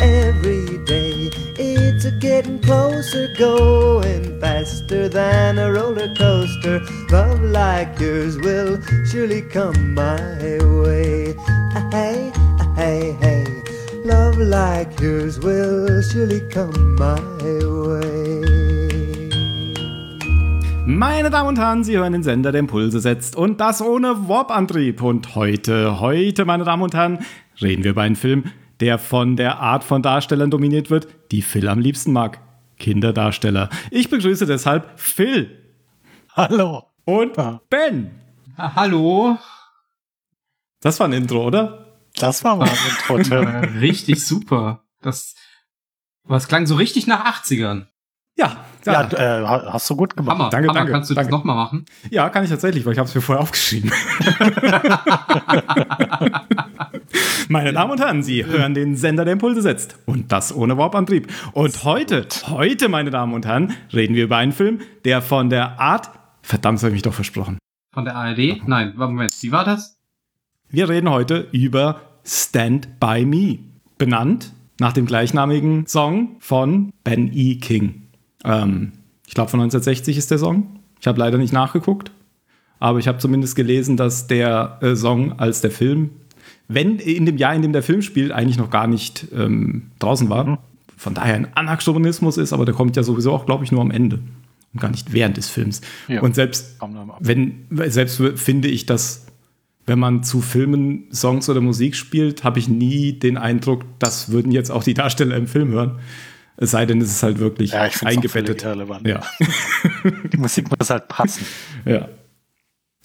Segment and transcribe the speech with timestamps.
[0.00, 1.30] every day.
[1.58, 6.80] It's a getting closer, going faster than a roller coaster.
[7.10, 8.78] Love like yours will
[9.10, 11.34] surely come my way.
[11.90, 12.30] Hey,
[12.76, 13.44] hey, hey.
[14.04, 17.20] Love like yours will surely come my
[17.62, 18.58] way.
[20.86, 25.02] Meine Damen und Herren, Sie hören den Sender, der Impulse setzt und das ohne Warp-Antrieb.
[25.02, 27.18] Und heute, heute, meine Damen und Herren,
[27.60, 28.44] reden wir über einen Film,
[28.80, 32.40] der von der Art von Darstellern dominiert wird, die Phil am liebsten mag.
[32.78, 33.70] Kinderdarsteller.
[33.90, 35.74] Ich begrüße deshalb Phil.
[36.34, 36.84] Hallo.
[37.04, 37.36] Und
[37.68, 38.20] Ben.
[38.56, 39.38] Hallo.
[40.80, 41.96] Das war ein Intro, oder?
[42.14, 43.36] Das war mal ein Intro,
[43.80, 44.84] richtig super.
[45.00, 45.34] Das,
[46.24, 47.86] was klang so richtig nach 80ern.
[48.38, 48.56] Ja,
[48.86, 50.38] Ja, äh, ha- hast du gut gemacht.
[50.38, 50.50] Hammer.
[50.50, 50.78] Danke, Hammer.
[50.78, 51.30] danke, Kannst du danke.
[51.30, 51.84] das nochmal machen?
[52.10, 53.90] Ja, kann ich tatsächlich, weil ich habe es mir vorher aufgeschrieben.
[57.48, 59.98] Meine Damen und Herren, Sie hören den Sender, der Impulse setzt.
[60.06, 61.28] Und das ohne Warp-Antrieb.
[61.52, 65.80] Und heute, heute, meine Damen und Herren, reden wir über einen Film, der von der
[65.80, 66.10] Art...
[66.42, 67.58] Verdammt, das habe ich mich doch versprochen.
[67.92, 68.66] Von der ARD?
[68.66, 69.32] Nein, Moment.
[69.42, 69.96] Wie war das?
[70.70, 73.58] Wir reden heute über Stand By Me.
[73.98, 77.56] Benannt nach dem gleichnamigen Song von Ben E.
[77.56, 78.07] King.
[78.44, 78.92] Ähm,
[79.26, 80.80] ich glaube, von 1960 ist der Song.
[81.00, 82.10] Ich habe leider nicht nachgeguckt.
[82.80, 86.10] Aber ich habe zumindest gelesen, dass der äh, Song als der Film,
[86.68, 90.28] wenn in dem Jahr, in dem der Film spielt, eigentlich noch gar nicht ähm, draußen
[90.28, 90.58] war.
[90.96, 93.90] Von daher ein Anachronismus ist, aber der kommt ja sowieso auch, glaube ich, nur am
[93.90, 94.20] Ende.
[94.72, 95.80] Und gar nicht während des Films.
[96.08, 96.20] Ja.
[96.20, 96.78] Und selbst
[97.20, 99.26] wenn, selbst finde ich, dass
[99.86, 104.52] wenn man zu Filmen Songs oder Musik spielt, habe ich nie den Eindruck, das würden
[104.52, 105.98] jetzt auch die Darsteller im Film hören.
[106.60, 108.62] Es sei denn, es ist halt wirklich Ja, ich eingebettet.
[108.64, 109.06] irrelevant.
[109.06, 109.22] Ja.
[110.32, 111.46] Die Musik muss halt passen.
[111.84, 112.08] ja.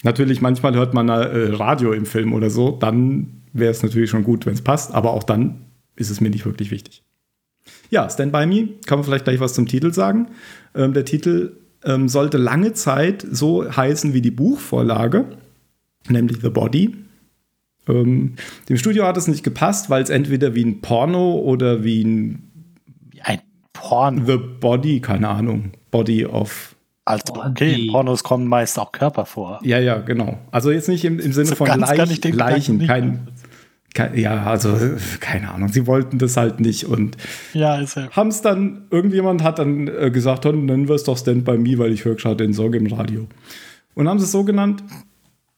[0.05, 1.13] Natürlich, manchmal hört man äh,
[1.53, 5.11] Radio im Film oder so, dann wäre es natürlich schon gut, wenn es passt, aber
[5.13, 5.61] auch dann
[5.95, 7.03] ist es mir nicht wirklich wichtig.
[7.89, 10.27] Ja, Stand By Me, kann man vielleicht gleich was zum Titel sagen.
[10.75, 15.37] Ähm, der Titel ähm, sollte lange Zeit so heißen wie die Buchvorlage,
[16.09, 16.95] nämlich The Body.
[17.87, 18.33] Ähm,
[18.67, 22.49] dem Studio hat es nicht gepasst, weil es entweder wie ein Porno oder wie ein
[23.83, 24.25] ein Porno.
[24.25, 27.49] The Body, keine Ahnung, Body of Also, Body.
[27.49, 29.59] okay, in Pornos kommen meist auch Körper vor.
[29.63, 30.37] Ja, ja, genau.
[30.51, 33.27] Also jetzt nicht im, im Sinne So von ganz kann Leich, ich den Leichen, kein,
[33.93, 34.75] kein, ja, also
[35.19, 35.69] keine Ahnung.
[35.69, 37.17] Sie wollten das halt nicht und
[37.53, 37.79] Ja,
[38.11, 41.57] haben es dann, irgendjemand hat dann äh, gesagt, dann nennen wir es doch Stand By
[41.57, 43.27] Me, weil ich höre gerade den Song im Radio.
[43.95, 44.83] Und haben sie es so genannt,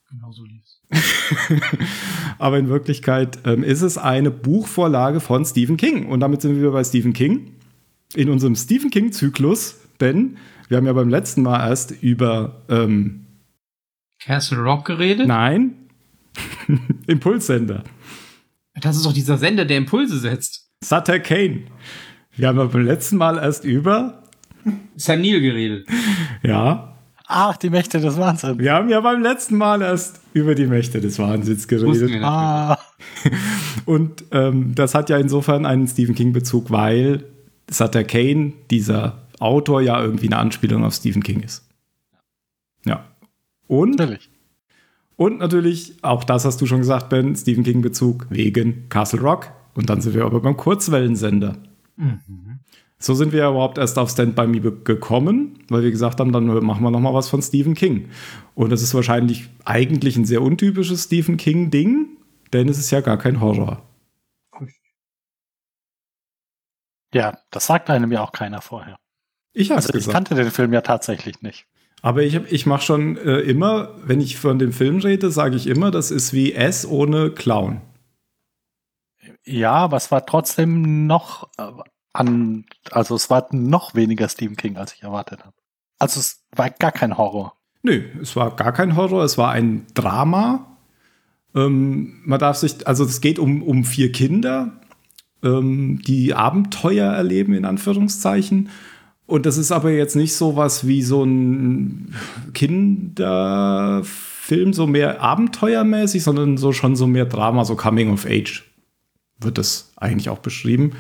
[0.10, 0.82] Genau so lief's.
[2.40, 6.06] aber in Wirklichkeit ähm, ist es eine Buchvorlage von Stephen King.
[6.08, 7.52] Und damit sind wir bei Stephen King
[8.18, 10.38] in unserem Stephen King-Zyklus, denn
[10.68, 13.26] wir haben ja beim letzten Mal erst über ähm,
[14.20, 15.28] Castle Rock geredet?
[15.28, 15.76] Nein.
[17.08, 17.84] Impulssender.
[18.82, 20.70] Das ist doch dieser Sender, der Impulse setzt.
[20.84, 21.64] Sutter Kane.
[22.36, 24.24] Wir haben ja beim letzten Mal erst über.
[24.96, 25.88] Sam Neill geredet.
[26.44, 26.98] Ja.
[27.28, 28.60] Ach, die Mächte des Wahnsinns.
[28.60, 32.22] Wir haben ja beim letzten Mal erst über die Mächte des Wahnsinns geredet.
[32.22, 32.78] Ah,
[33.86, 37.24] Und ähm, das hat ja insofern einen Stephen King-Bezug, weil
[37.70, 41.68] Sutter Kane, dieser Autor, ja irgendwie eine Anspielung auf Stephen King ist.
[42.86, 43.06] Ja.
[43.68, 44.30] Und natürlich.
[45.18, 49.52] Und natürlich, auch das hast du schon gesagt, Ben, Stephen King-Bezug wegen Castle Rock.
[49.74, 51.58] Und dann sind wir aber beim Kurzwellensender.
[52.98, 56.32] So sind wir ja überhaupt erst auf Stand By Me gekommen, weil wir gesagt haben,
[56.32, 58.10] dann machen wir noch mal was von Stephen King.
[58.56, 62.08] Und das ist wahrscheinlich eigentlich ein sehr untypisches Stephen King-Ding,
[62.52, 63.84] denn es ist ja gar kein Horror.
[67.16, 68.98] Ja, das sagt einem ja auch keiner vorher.
[69.54, 70.14] Ich habe es Also ich gesagt.
[70.28, 71.66] kannte den Film ja tatsächlich nicht.
[72.02, 75.56] Aber ich, hab- ich mache schon äh, immer, wenn ich von dem Film rede, sage
[75.56, 77.80] ich immer, das ist wie S ohne Clown.
[79.46, 81.72] Ja, aber es war trotzdem noch äh,
[82.14, 85.56] an, also es war noch weniger Stephen King, als ich erwartet habe.
[86.00, 87.56] Also es war gar kein Horror.
[87.82, 90.78] Nö, es war gar kein Horror, es war ein Drama.
[91.56, 94.82] Ähm, man darf sich, also es geht um, um vier Kinder,
[95.46, 98.70] ähm, die Abenteuer erleben, in Anführungszeichen.
[99.28, 102.14] Und das ist aber jetzt nicht so was wie so ein
[102.54, 104.04] Kinderfilm,
[104.74, 108.64] so mehr abenteuermäßig, sondern so schon so mehr Drama, so Coming of Age
[109.40, 110.94] wird das eigentlich auch beschrieben.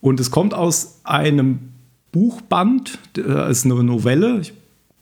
[0.00, 1.58] Und es kommt aus einem
[2.12, 4.40] Buchband, das ist eine Novelle.
[4.40, 4.52] Ich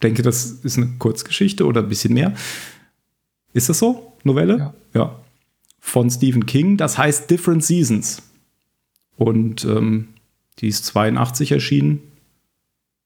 [0.02, 2.34] denke, das ist eine Kurzgeschichte oder ein bisschen mehr.
[3.52, 4.12] Ist das so?
[4.24, 4.58] Novelle?
[4.58, 4.74] Ja.
[4.94, 5.16] ja.
[5.78, 6.76] Von Stephen King.
[6.76, 8.22] Das heißt Different Seasons.
[9.16, 10.08] Und ähm,
[10.58, 12.00] die ist 82 erschienen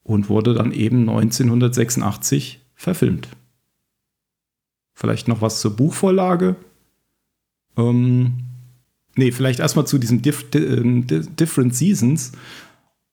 [0.02, 3.28] und wurde dann eben 1986 verfilmt.
[4.92, 6.56] Vielleicht noch was zur Buchvorlage.
[7.76, 8.50] Ähm,
[9.16, 10.60] Nee, vielleicht erstmal zu diesem Dif di
[11.04, 12.32] di Different Seasons.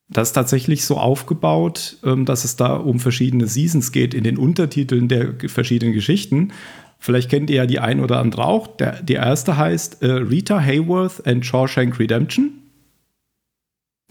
[0.09, 4.37] Das ist tatsächlich so aufgebaut, ähm, dass es da um verschiedene Seasons geht in den
[4.37, 6.53] Untertiteln der verschiedenen Geschichten.
[6.99, 8.67] Vielleicht kennt ihr ja die ein oder andere auch.
[8.77, 12.51] Der, die erste heißt äh, Rita Hayworth and Shawshank Redemption.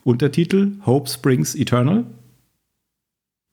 [0.06, 2.06] Untertitel Hope Springs Eternal.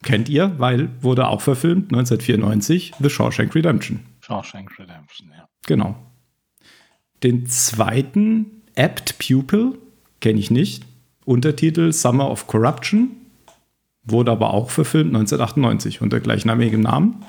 [0.03, 4.01] Kennt ihr, weil wurde auch verfilmt 1994 The Shawshank Redemption.
[4.19, 5.49] Shawshank Redemption, ja.
[5.65, 5.95] Genau.
[7.23, 9.79] Den zweiten Apt Pupil
[10.19, 10.85] kenne ich nicht.
[11.25, 13.09] Untertitel Summer of Corruption.
[14.03, 17.25] Wurde aber auch verfilmt 1998 unter gleichnamigem Namen.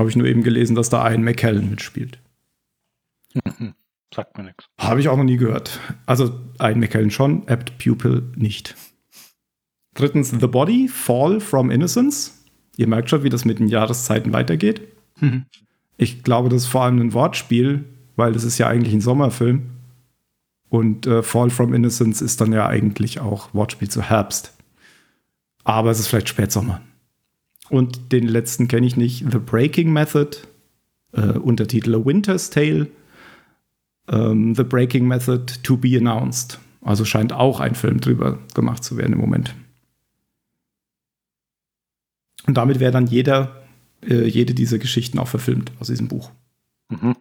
[0.00, 2.18] Habe ich nur eben gelesen, dass da ein McKellen mitspielt.
[4.14, 4.66] Sagt mir nichts.
[4.78, 5.80] Habe ich auch noch nie gehört.
[6.06, 8.76] Also ein McKellen schon, Apt Pupil nicht.
[9.94, 12.44] Drittens The Body, Fall from Innocence.
[12.76, 14.82] Ihr merkt schon, wie das mit den Jahreszeiten weitergeht.
[15.20, 15.46] Mhm.
[15.96, 17.84] Ich glaube, das ist vor allem ein Wortspiel,
[18.16, 19.62] weil das ist ja eigentlich ein Sommerfilm.
[20.68, 24.54] Und äh, Fall from Innocence ist dann ja eigentlich auch Wortspiel zu Herbst.
[25.64, 26.80] Aber es ist vielleicht Spätsommer.
[27.68, 29.24] Und den letzten kenne ich nicht.
[29.30, 30.38] The Breaking Method,
[31.12, 32.88] äh, Untertitel A Winter's Tale.
[34.08, 36.58] Ähm, The Breaking Method to be announced.
[36.80, 39.54] Also scheint auch ein Film drüber gemacht zu werden im Moment.
[42.46, 43.62] Und damit wäre dann jeder,
[44.02, 46.30] äh, jede dieser Geschichten auch verfilmt aus diesem Buch.
[46.88, 47.14] Mhm.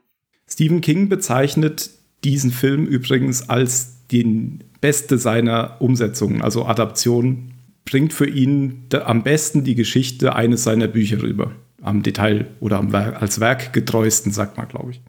[0.47, 1.91] Stephen King bezeichnet
[2.23, 7.53] diesen Film übrigens als den beste seiner Umsetzungen, also Adaption,
[7.85, 11.51] bringt für ihn am besten die Geschichte eines seiner Bücher rüber.
[11.81, 15.01] Am Detail oder am Werk, als werkgetreuesten, sagt man, glaube ich.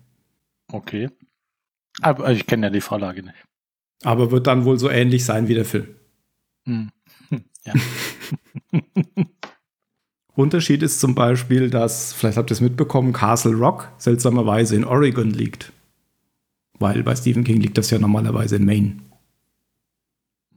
[0.69, 1.09] Okay.
[2.01, 3.37] Aber ich kenne ja die Vorlage nicht.
[4.03, 5.89] Aber wird dann wohl so ähnlich sein wie der Film.
[6.67, 6.91] Hm.
[7.29, 7.75] Hm, Ja.
[10.35, 15.31] Unterschied ist zum Beispiel, dass, vielleicht habt ihr es mitbekommen, Castle Rock seltsamerweise in Oregon
[15.31, 15.73] liegt.
[16.79, 18.97] Weil bei Stephen King liegt das ja normalerweise in Maine.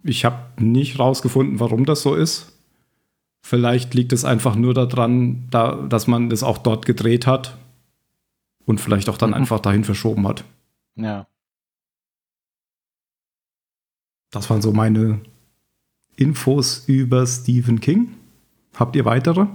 [0.03, 2.53] Ich habe nicht rausgefunden, warum das so ist.
[3.43, 7.57] Vielleicht liegt es einfach nur daran, da, dass man das auch dort gedreht hat
[8.65, 9.35] und vielleicht auch dann Mhm.
[9.41, 10.45] einfach dahin verschoben hat.
[10.95, 11.27] Ja.
[14.31, 15.21] Das waren so meine
[16.17, 18.15] Infos über Stephen King.
[18.73, 19.47] Habt ihr weitere?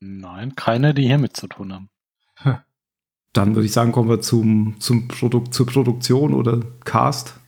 [0.00, 1.90] Nein, keine, die hiermit zu tun haben.
[3.32, 7.38] Dann würde ich sagen, kommen wir zum, zum Produkt, zur Produktion oder Cast.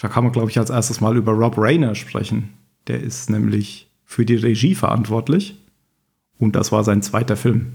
[0.00, 2.54] Da kann man, glaube ich, als erstes mal über Rob Rayner sprechen.
[2.86, 5.56] Der ist nämlich für die Regie verantwortlich.
[6.38, 7.74] Und das war sein zweiter Film.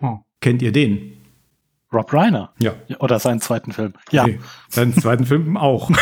[0.00, 0.18] Oh.
[0.40, 1.13] Kennt ihr den?
[1.94, 2.52] Rob Reiner.
[2.58, 2.74] Ja.
[2.98, 3.94] Oder seinen zweiten Film.
[4.10, 4.24] Ja.
[4.24, 4.40] Okay.
[4.68, 5.90] Seinen zweiten Film auch.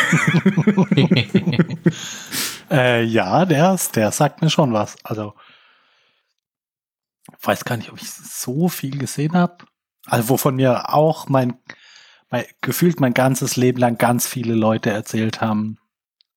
[2.71, 4.95] Äh, ja, der, der sagt mir schon was.
[5.03, 5.35] Also,
[7.41, 9.65] weiß gar nicht, ob ich so viel gesehen habe.
[10.07, 11.59] Also, wovon mir auch mein,
[12.31, 15.77] mein, gefühlt mein ganzes Leben lang ganz viele Leute erzählt haben,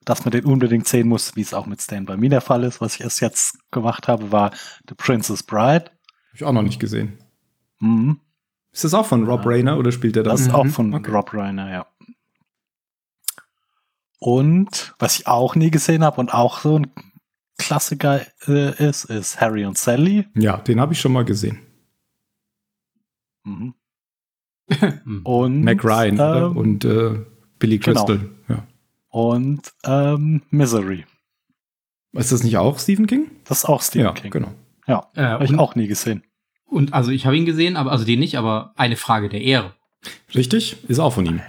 [0.04, 2.64] dass man den unbedingt sehen muss, wie es auch mit Stand By Me der Fall
[2.64, 2.80] ist.
[2.82, 4.50] Was ich erst jetzt gemacht habe, war
[4.88, 5.86] The Princess Bride.
[5.86, 7.18] Habe ich auch noch nicht gesehen.
[7.80, 8.20] Mhm.
[8.76, 10.48] Ist das auch von Rob Rayner oder spielt er Das das?
[10.48, 11.10] ist auch Mhm, von okay.
[11.10, 11.86] Rob Reiner, ja.
[14.18, 16.90] Und was ich auch nie gesehen habe und auch so ein
[17.58, 20.28] Klassiker äh, ist, ist Harry und Sally.
[20.34, 21.58] Ja, den habe ich schon mal gesehen.
[23.44, 23.74] Mhm.
[24.70, 25.20] Hm.
[25.24, 27.24] Und Mac Ryan ähm, und äh,
[27.58, 28.04] Billy genau.
[28.04, 28.28] Crystal.
[28.48, 28.66] Ja.
[29.10, 31.06] und ähm, Misery.
[32.12, 33.30] Ist das nicht auch Stephen King?
[33.44, 34.32] Das ist auch Stephen ja, King.
[34.32, 34.52] genau.
[34.88, 36.24] Ja, Äh, habe ich auch nie gesehen.
[36.66, 39.74] Und also ich habe ihn gesehen, aber also den nicht, aber eine Frage der Ehre.
[40.34, 40.76] Richtig?
[40.88, 41.40] Ist auch von ihm.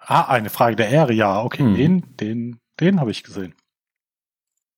[0.00, 1.74] Ah, eine Frage der Ehre, ja, okay, Hm.
[1.76, 3.54] den, den, den habe ich gesehen.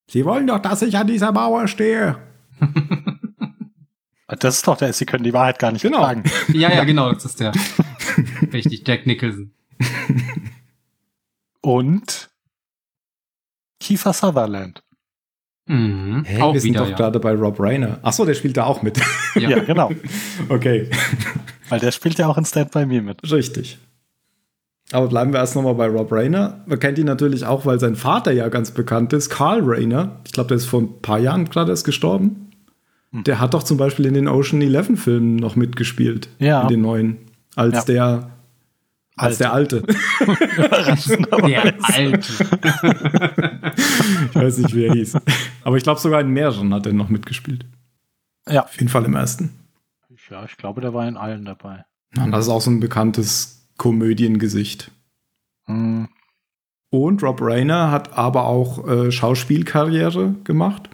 [0.08, 2.16] Sie wollen doch, dass ich an dieser Mauer stehe.
[4.40, 5.98] Das ist doch der, Sie können die Wahrheit gar nicht Genau.
[5.98, 6.24] fragen.
[6.52, 7.52] Ja, ja, genau, das ist der.
[8.52, 9.52] Richtig, Jack Nicholson.
[11.60, 12.28] Und
[13.78, 14.82] Kiefer Sutherland.
[15.66, 16.22] Mhm.
[16.24, 16.96] Hä, Auch wir sind wieder, doch ja.
[16.96, 17.98] gerade bei Rob Reiner.
[18.02, 18.98] Ach so, der spielt da auch mit.
[19.34, 19.48] Ja.
[19.50, 19.90] Ja, genau.
[20.48, 20.88] okay,
[21.68, 23.20] Weil der spielt ja auch in Stand By Me mit.
[23.30, 23.78] richtig.
[24.92, 26.62] Aber bleiben wir erst nochmal bei Rob Reiner.
[26.66, 30.20] Man kennt ihn natürlich auch, weil sein Vater ja ganz bekannt ist, Carl Reiner.
[30.24, 32.50] Ich glaube, der ist vor ein paar Jahren gerade erst gestorben.
[33.12, 33.24] Hm.
[33.24, 36.28] Der hat doch zum Beispiel in den Ocean Eleven Filmen noch mitgespielt.
[36.38, 36.62] Ja.
[36.62, 37.16] In den neuen.
[37.56, 37.82] Als Ja.
[37.84, 38.30] der
[39.16, 39.82] als der Alte.
[39.82, 42.32] Der Alte.
[44.28, 45.16] ich weiß nicht, wie er hieß.
[45.64, 47.66] Aber ich glaube, sogar in mehreren hat er noch mitgespielt.
[48.48, 48.64] Ja.
[48.64, 49.58] Auf jeden Fall im ersten.
[50.30, 51.84] Ja, ich glaube, der war in allen dabei.
[52.16, 54.90] Ja, das ist auch so ein bekanntes Komödiengesicht.
[55.64, 56.08] Hm.
[56.90, 60.90] Und Rob Reiner hat aber auch äh, Schauspielkarriere gemacht.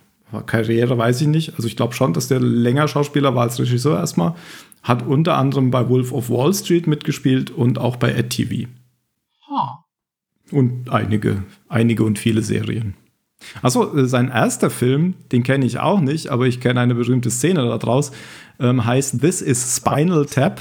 [0.47, 1.55] Karriere weiß ich nicht.
[1.55, 4.35] Also ich glaube schon, dass der länger Schauspieler war als Regisseur erstmal.
[4.83, 8.69] Hat unter anderem bei Wolf of Wall Street mitgespielt und auch bei Ed TV.
[9.49, 9.85] Ha.
[10.51, 12.95] Und einige, einige und viele Serien.
[13.63, 17.31] Achso, äh, sein erster Film, den kenne ich auch nicht, aber ich kenne eine berühmte
[17.31, 18.13] Szene daraus,
[18.61, 20.61] ähm, heißt This is Spinal Tap.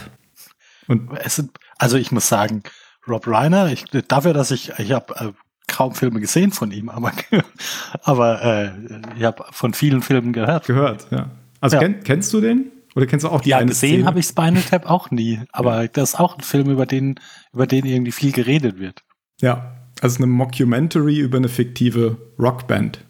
[0.87, 2.63] Und sind, also ich muss sagen,
[3.07, 5.31] Rob Reiner, ich, dafür, dass ich, ich habe äh,
[5.67, 7.11] kaum Filme gesehen von ihm, aber,
[8.03, 8.71] aber äh,
[9.17, 10.65] ich habe von vielen Filmen gehört.
[10.67, 11.29] gehört, ja.
[11.59, 11.83] Also Ja.
[11.83, 12.71] kenn, kennst du den?
[12.95, 14.05] Oder kennst du auch die Ja, eine gesehen Szene?
[14.05, 17.15] habe ich Spinal Tap auch nie, aber das ist auch ein Film, über den,
[17.53, 19.03] über den irgendwie viel geredet wird.
[19.39, 23.05] Ja, also eine Mockumentary über eine fiktive Rockband.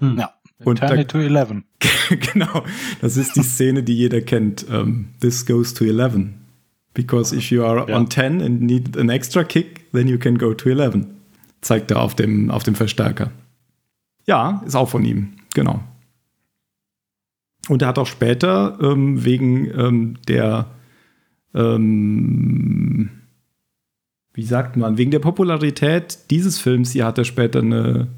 [0.00, 0.32] Ja.
[0.64, 1.62] Und Turn da- it to 11.
[2.32, 2.64] genau,
[3.00, 4.66] das ist die Szene, die jeder kennt.
[4.70, 6.30] Ähm, This goes to 11.
[6.94, 7.96] Because if you are Ja.
[7.96, 11.06] on 10 and need an extra kick, then you can go to 11.
[11.60, 13.30] Zeigt er auf dem, auf dem Verstärker.
[14.26, 15.80] Ja, ist auch von ihm, genau.
[17.68, 20.66] Und er hat auch später ähm, wegen ähm, der,
[21.54, 23.10] ähm,
[24.32, 28.08] wie sagt man, wegen der Popularität dieses Films hier hat er später eine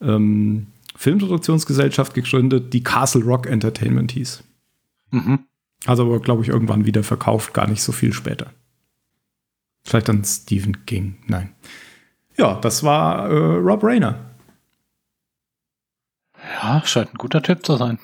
[0.00, 4.44] ähm, Filmproduktionsgesellschaft gegründet, die Castle Rock Entertainment hieß.
[5.10, 5.40] Mhm.
[5.86, 8.50] Also aber, glaube ich, irgendwann wieder verkauft, gar nicht so viel später.
[9.84, 11.54] Vielleicht dann Stephen King, nein.
[12.36, 14.18] Ja, das war äh, Rob Rayner.
[16.62, 17.98] Ja, scheint ein guter Typ zu sein.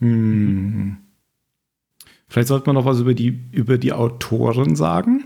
[0.00, 0.98] Hm.
[2.28, 5.24] Vielleicht sollte man noch was über die, über die Autoren sagen.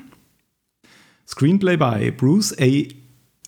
[1.26, 2.88] Screenplay bei Bruce A.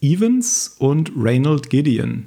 [0.01, 2.25] Evans und Reynold Gideon.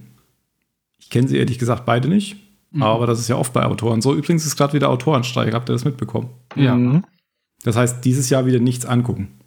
[0.99, 2.37] Ich kenne sie ehrlich gesagt beide nicht,
[2.79, 4.13] aber das ist ja oft bei Autoren so.
[4.13, 6.29] Übrigens ist gerade wieder Autorenstreik, habt ihr das mitbekommen?
[6.55, 6.75] Ja.
[6.75, 7.03] Mhm.
[7.63, 9.39] Das heißt, dieses Jahr wieder nichts angucken.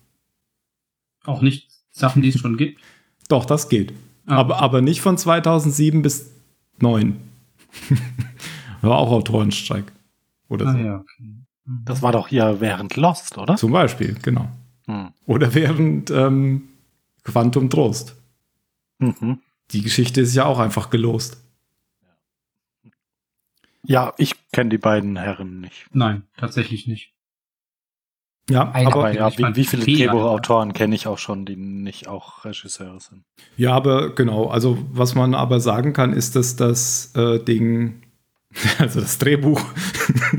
[1.24, 2.80] Auch nicht Sachen, die es schon gibt.
[3.28, 3.92] Doch, das geht.
[4.26, 4.36] Ah.
[4.36, 6.30] Aber, aber nicht von 2007 bis
[6.80, 7.16] 2009.
[8.82, 9.92] War auch Autorenstreik.
[10.49, 10.78] Oder so.
[10.78, 11.35] Ah, ja, okay.
[11.85, 13.56] Das war doch hier während Lost, oder?
[13.56, 14.49] Zum Beispiel, genau.
[14.87, 15.11] Hm.
[15.26, 16.68] Oder während ähm,
[17.25, 18.16] Quantum Trost.
[18.99, 19.40] Mhm.
[19.70, 21.42] Die Geschichte ist ja auch einfach gelost.
[23.82, 25.87] Ja, ich kenne die beiden Herren nicht.
[25.92, 27.12] Nein, tatsächlich nicht.
[28.50, 29.85] Ja, Einer aber, Aber ja, wie, wie viele.
[29.85, 33.25] Drehbuchautoren kenne ich auch schon, die nicht auch Regisseure sind?
[33.58, 34.49] ja, aber genau.
[34.49, 38.02] Also, was man aber sagen kann, ist, dass das äh, Ding,
[38.78, 39.60] also das Drehbuch,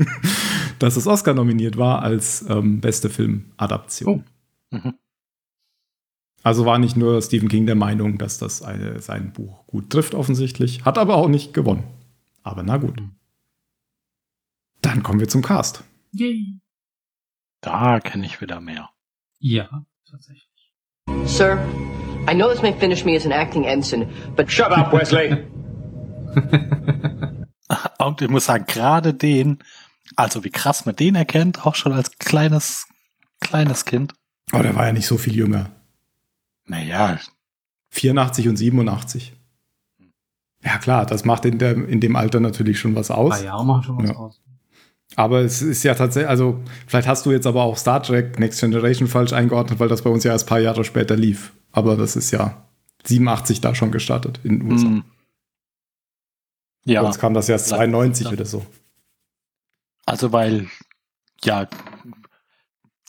[0.78, 4.24] dass es Oscar nominiert war als ähm, beste Filmadaption.
[4.72, 4.76] Oh.
[4.76, 4.94] Mhm.
[6.42, 10.14] Also war nicht nur Stephen King der Meinung, dass das eine, sein Buch gut trifft,
[10.14, 10.84] offensichtlich.
[10.84, 11.84] Hat aber auch nicht gewonnen.
[12.42, 13.02] Aber na gut.
[14.80, 15.84] Dann kommen wir zum Cast.
[16.12, 16.58] Yay.
[17.60, 18.88] Da kenne ich wieder mehr.
[19.38, 20.48] Ja, tatsächlich.
[21.26, 21.58] Sir,
[22.26, 25.44] I know this may finish me as an acting ensign, but Shut up, Wesley.
[27.98, 29.58] Und ich muss sagen, gerade den,
[30.16, 32.86] also wie krass man den erkennt, auch schon als kleines,
[33.40, 34.12] kleines Kind.
[34.52, 35.70] Aber der war ja nicht so viel jünger.
[36.66, 37.18] Naja,
[37.90, 39.34] 84 und 87.
[40.62, 43.38] Ja, klar, das macht in, der, in dem Alter natürlich schon was aus.
[43.38, 44.16] Drei Jahre machen schon was Ja.
[44.16, 44.40] aus.
[45.16, 48.60] Aber es ist ja tatsächlich, also vielleicht hast du jetzt aber auch Star Trek Next
[48.60, 51.52] Generation falsch eingeordnet, weil das bei uns ja erst ein paar Jahre später lief.
[51.72, 52.62] Aber das ist ja
[53.06, 54.86] 87 da schon gestartet in den USA.
[54.86, 55.04] hm.
[56.92, 58.32] Ja, uns kam das ja erst 92 Ja.
[58.32, 58.64] oder so.
[60.06, 60.68] also weil,
[61.44, 61.68] ja,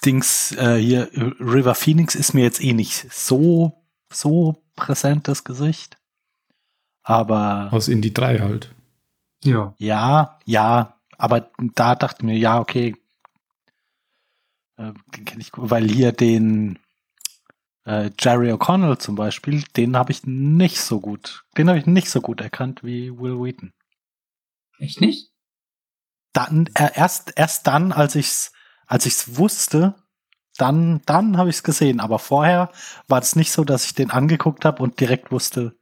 [0.05, 1.09] Dings, äh, hier,
[1.39, 5.97] River Phoenix ist mir jetzt eh nicht so, so präsentes Gesicht.
[7.03, 8.73] Aber Aus Indie 3 halt.
[9.43, 9.73] Ja.
[9.77, 12.95] Ja, ja, aber da dachte ich mir, ja, okay,
[14.77, 16.79] äh, den kenne ich, gut, weil hier den
[17.85, 22.09] äh, Jerry O'Connell zum Beispiel, den habe ich nicht so gut, den habe ich nicht
[22.09, 23.73] so gut erkannt wie Will Wheaton.
[24.79, 25.29] Echt nicht?
[26.33, 28.51] Dann äh, erst erst dann, als ich's
[28.87, 29.95] als ich's wusste,
[30.57, 32.71] dann dann habe ich's gesehen, aber vorher
[33.07, 35.75] war es nicht so, dass ich den angeguckt habe und direkt wusste,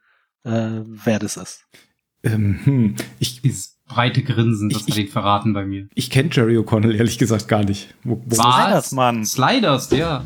[0.44, 1.66] äh, wer das ist.
[2.24, 5.88] Ähm, hm, ich Dieses breite Grinsen, das Ich- hat den verraten bei mir.
[5.94, 7.94] ich kenne Jerry O'Connell ehrlich gesagt gar nicht.
[8.04, 9.26] Wo, wo Sliders, Mann.
[9.26, 10.26] Sliders, ja.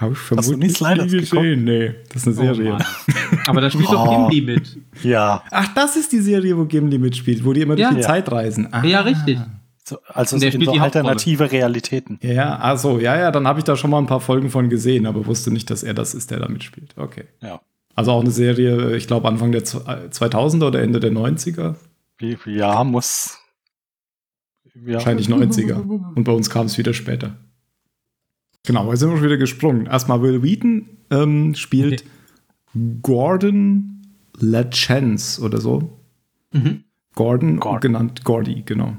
[0.00, 1.64] Habe ich Hast du vermutlich nie gesehen?
[1.64, 2.72] Nee, das ist eine Oh, Serie.
[2.72, 2.84] Mann.
[3.46, 4.28] Aber da spielt doch Oh.
[4.28, 4.78] Gimli mit.
[5.02, 7.88] Ja, Ach, das ist die Serie, wo Gimli mitspielt, wo die immer Ja.
[7.88, 8.08] durch die Ja.
[8.08, 8.68] Zeit reisen.
[8.72, 8.84] Ah.
[8.84, 9.38] Ja, richtig.
[9.84, 12.18] so, also in spielt so alternative Realitäten.
[12.22, 15.06] Ja, also ja, ja, dann habe ich da schon mal ein paar Folgen von gesehen,
[15.06, 16.94] aber wusste nicht, dass er das ist, der da mitspielt.
[16.96, 17.24] Okay.
[17.42, 17.60] Ja.
[17.96, 21.74] Also auch eine Serie, ich glaube Anfang der Z- äh, 2000er oder Ende der 90er.
[22.18, 23.38] Wie- Ja, muss.
[24.86, 24.94] Ja.
[24.94, 25.74] Wahrscheinlich 90er.
[26.14, 27.36] Und bei uns kam es wieder später.
[28.66, 29.86] Genau, jetzt sind wir schon wieder gesprungen.
[29.86, 32.04] Erstmal Will Wheaton ähm, spielt
[33.02, 34.02] Gordon
[34.38, 35.98] LaChance oder so.
[36.52, 36.84] Mhm.
[37.14, 37.80] Gordon, Gordon.
[37.80, 38.96] genannt Gordy, genau.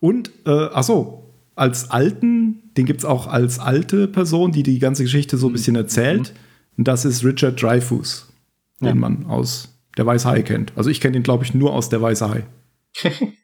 [0.00, 4.78] Und, äh, ach so, als alten, den gibt es auch als alte Person, die die
[4.78, 6.32] ganze Geschichte so ein bisschen erzählt.
[6.76, 8.32] Und das ist Richard Dreyfuss,
[8.80, 8.94] den Ja.
[8.94, 10.72] man aus der Weiße Hai kennt.
[10.76, 12.46] Also ich kenne den, glaube ich, nur aus der Weiße Hai.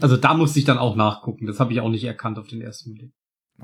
[0.00, 1.44] Also da musste ich dann auch nachgucken.
[1.46, 3.12] Das habe ich auch nicht erkannt auf den ersten Blick.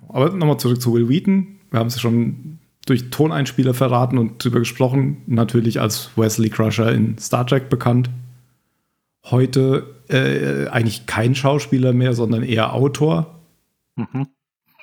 [0.09, 1.59] Aber nochmal zurück zu Will Wheaton.
[1.71, 5.19] Wir haben es schon durch Toneinspieler verraten und drüber gesprochen.
[5.27, 8.11] Natürlich als Wesley Crusher in Star Trek bekannt.
[9.27, 13.41] Heute äh, eigentlich kein Schauspieler mehr, sondern eher Autor.
[13.97, 14.27] Mhm.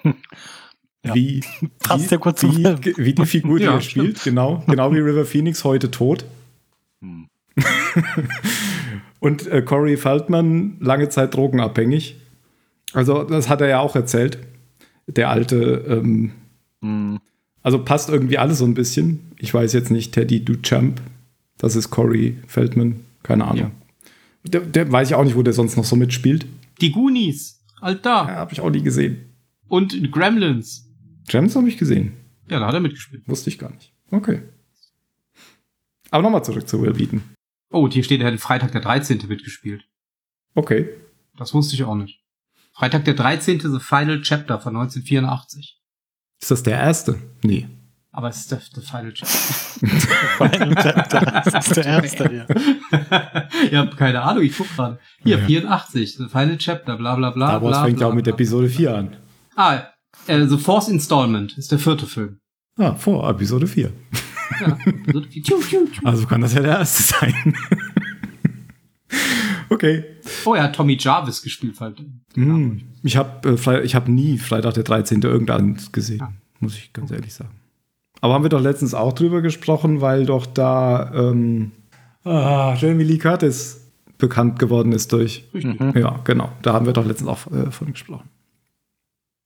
[0.03, 0.13] Ja.
[1.15, 1.41] Wie,
[1.79, 4.23] Passt wie, ja zum wie, wie die Figur, die Ja, er spielt.
[4.23, 6.25] Genau, genau wie River Phoenix heute tot.
[7.01, 7.29] Hm.
[9.19, 12.19] Und äh, Corey Feldman lange Zeit drogenabhängig.
[12.93, 14.37] Also, das hat er ja auch erzählt.
[15.07, 16.31] Der alte, ähm,
[16.81, 17.19] Hm.
[17.63, 19.31] also passt irgendwie alles so ein bisschen.
[19.39, 21.01] Ich weiß jetzt nicht, Teddy Duchamp,
[21.57, 23.71] das ist Corey Feldman, keine Ahnung.
[24.43, 26.45] Der, der weiß ich auch nicht, wo der sonst noch so mitspielt.
[26.81, 27.63] Die Goonies.
[27.81, 28.09] Alter.
[28.09, 29.25] Ja, habe ich auch nie gesehen.
[29.67, 30.87] Und Gremlins.
[31.27, 32.13] Gems habe ich gesehen.
[32.49, 33.23] Ja, da hat er mitgespielt.
[33.27, 33.91] Wusste ich gar nicht.
[34.11, 34.41] Okay.
[36.11, 37.21] Aber nochmal zurück zu Will Wheaton.
[37.71, 39.21] Oh, und hier steht, er hat Freitag der 13.
[39.27, 39.85] mitgespielt.
[40.55, 40.87] Okay.
[41.37, 42.21] Das wusste ich auch nicht.
[42.77, 43.59] Freitag der 13.
[43.59, 45.79] The Final Chapter von 1984.
[46.39, 47.19] Ist das der erste?
[47.43, 47.67] Nee.
[48.11, 49.35] Aber es ist der, der Final Chapter.
[50.37, 51.41] Final Chapter.
[51.51, 52.47] Das ist der erste hier.
[53.71, 54.99] ich habe keine Ahnung, ich guck gerade.
[55.23, 55.45] Hier, Ja.
[55.45, 57.47] 84, The Final Chapter, bla bla bla.
[57.47, 58.27] Star Wars bla, fängt ja auch mit.
[58.27, 59.15] Episode 4 an.
[59.55, 59.81] Ah,
[60.27, 62.39] äh, The Fourth Installment ist der vierte Film.
[62.77, 63.91] Ah, vor Episode 4.
[64.61, 65.43] Ja, Episode vier.
[65.43, 66.07] Tschu, tschu, tschu.
[66.07, 67.55] Also kann das ja der erste sein.
[69.69, 70.03] Okay.
[70.45, 71.79] Oh, er hat Tommy Jarvis gespielt.
[71.79, 72.01] Halt.
[72.35, 72.81] Hm.
[73.03, 75.21] Ich habe äh, ich hab nie Freitag der 13.
[75.21, 76.33] irgendwann gesehen, Ah.
[76.59, 77.51] muss ich ganz ehrlich sagen.
[78.21, 81.71] Aber haben wir doch letztens auch drüber gesprochen, weil doch da ähm,
[82.23, 83.81] ah, Jamie Lee Curtis
[84.17, 85.45] bekannt geworden ist durch.
[85.53, 85.79] Richtig.
[85.95, 86.51] Ja, genau.
[86.63, 88.27] Da haben wir doch letztens auch äh, von gesprochen.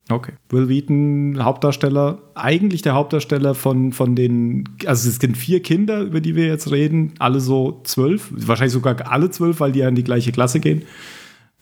[0.08, 0.32] Okay.
[0.48, 6.20] Will Wheaton, Hauptdarsteller, eigentlich der Hauptdarsteller von, von den, also es sind vier Kinder, über
[6.20, 9.94] die wir jetzt reden, alle so zwölf, wahrscheinlich sogar alle zwölf, weil die ja in
[9.94, 10.82] die gleiche Klasse gehen.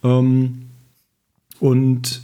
[0.03, 0.63] Ähm,
[1.59, 2.23] und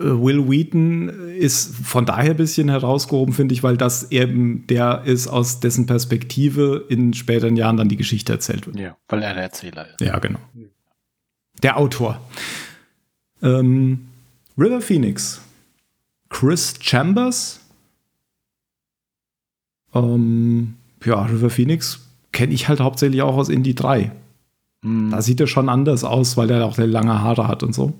[0.00, 1.08] äh, Will Wheaton
[1.38, 5.86] ist von daher ein bisschen herausgehoben, finde ich, weil das eben der ist, aus dessen
[5.86, 8.78] Perspektive in späteren Jahren dann die Geschichte erzählt wird.
[8.78, 10.00] Ja, weil er der Erzähler ist.
[10.00, 10.40] Ja, genau.
[11.62, 12.20] Der Autor.
[13.42, 14.06] Ähm,
[14.56, 15.42] River Phoenix.
[16.30, 17.60] Chris Chambers.
[19.92, 24.12] Ähm, ja, River Phoenix kenne ich halt hauptsächlich auch aus Indie 3.
[24.82, 25.10] Hm.
[25.10, 27.92] Da sieht er schon anders aus, weil er auch sehr lange Haare hat und so.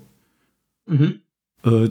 [0.87, 1.19] Mhm.
[1.63, 1.89] Äh,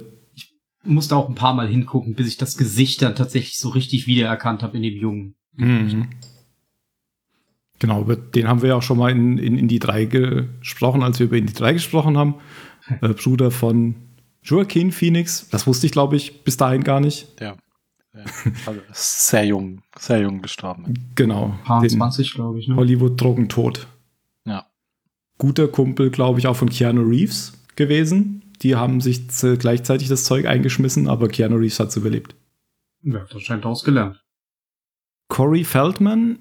[0.82, 4.62] Musste auch ein paar Mal hingucken, bis ich das Gesicht dann tatsächlich so richtig wiedererkannt
[4.62, 5.34] habe in dem Jungen.
[7.78, 11.18] Genau, über den haben wir ja auch schon mal in, in Indie 3 gesprochen, als
[11.18, 12.34] wir über Indie 3 gesprochen haben.
[13.02, 13.94] Äh, Bruder von
[14.42, 15.48] Joaquin Phoenix.
[15.50, 17.40] Das wusste ich, glaube ich, bis dahin gar nicht.
[17.40, 17.56] Ja.
[18.14, 18.24] Ja.
[18.66, 20.94] Also sehr jung, sehr jung gestorben.
[21.14, 21.54] Genau.
[21.64, 22.68] Paar den 20, glaube ich.
[22.68, 22.76] Ne?
[22.76, 23.86] Hollywood-Drogentod.
[24.44, 24.66] Ja.
[25.38, 28.42] Guter Kumpel, glaube ich, auch von Keanu Reeves gewesen.
[28.62, 32.34] Die haben sich gleichzeitig das Zeug eingeschmissen, aber Keanu Reeves hat es überlebt.
[33.02, 34.22] Ja, das scheint ausgelernt.
[35.28, 36.40] Corey Feldman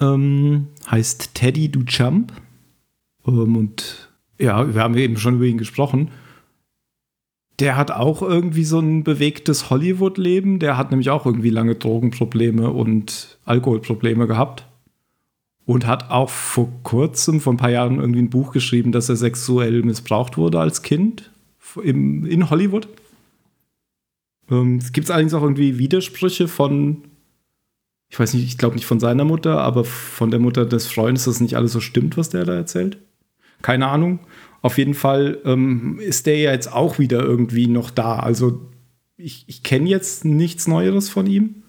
[0.00, 2.32] ähm, heißt Teddy Duchamp.
[3.26, 6.10] Ähm, und ja, wir haben eben schon über ihn gesprochen.
[7.58, 10.58] Der hat auch irgendwie so ein bewegtes Hollywood-Leben.
[10.58, 14.66] Der hat nämlich auch irgendwie lange Drogenprobleme und Alkoholprobleme gehabt.
[15.64, 19.16] Und hat auch vor kurzem, vor ein paar Jahren, irgendwie ein Buch geschrieben, dass er
[19.16, 21.32] sexuell missbraucht wurde als Kind
[21.82, 22.88] im, in Hollywood.
[24.50, 27.02] Ähm, es gibt allerdings auch irgendwie Widersprüche von
[28.08, 31.24] ich weiß nicht, ich glaube nicht von seiner Mutter, aber von der Mutter des Freundes,
[31.24, 32.98] dass nicht alles so stimmt, was der da erzählt.
[33.62, 34.20] Keine Ahnung.
[34.62, 38.18] Auf jeden Fall ähm, ist der ja jetzt auch wieder irgendwie noch da.
[38.18, 38.70] Also
[39.16, 41.62] ich, ich kenne jetzt nichts Neueres von ihm,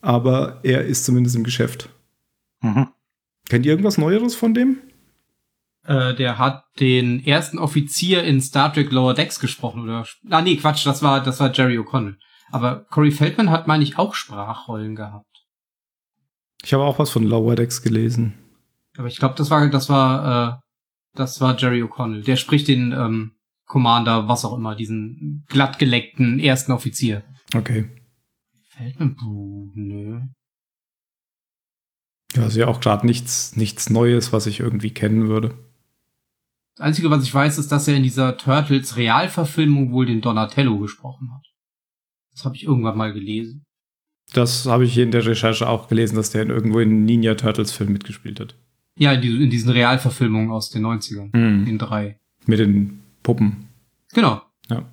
[0.00, 1.88] aber er ist zumindest im Geschäft.
[2.60, 2.88] Mhm.
[3.48, 4.78] Kennt ihr irgendwas Neueres von dem?
[5.86, 10.06] Äh, der hat den ersten Offizier in Star Trek Lower Decks gesprochen, oder?
[10.30, 12.16] Ah, nee, Quatsch, das war, das war Jerry O'Connell.
[12.50, 15.26] Aber Corey Feldman hat, meine ich, auch Sprachrollen gehabt.
[16.62, 18.34] Ich habe auch was von Lower Decks gelesen.
[18.96, 20.63] Aber ich glaube, das war, das war, äh,
[21.14, 22.24] das war Jerry O'Connell.
[22.24, 23.32] Der spricht den ähm,
[23.66, 27.22] Commander, was auch immer, diesen glattgeleckten ersten Offizier.
[27.54, 27.88] Okay.
[28.68, 30.20] Feldman, puh, nö.
[32.34, 35.56] Ja, ist ja auch gerade nichts, nichts Neues, was ich irgendwie kennen würde.
[36.76, 40.78] Das Einzige, was ich weiß, ist, dass er in dieser Turtles Realverfilmung wohl den Donatello
[40.78, 41.46] gesprochen hat.
[42.32, 43.64] Das habe ich irgendwann mal gelesen.
[44.32, 47.36] Das habe ich hier in der Recherche auch gelesen, dass der in irgendwo in Ninja
[47.36, 48.56] Turtles Film mitgespielt hat.
[48.96, 51.36] Ja, in, die, in diesen Realverfilmungen aus den 90ern.
[51.36, 51.66] Mhm.
[51.66, 52.18] In drei.
[52.46, 53.68] Mit den Puppen.
[54.12, 54.42] Genau.
[54.68, 54.84] Ja.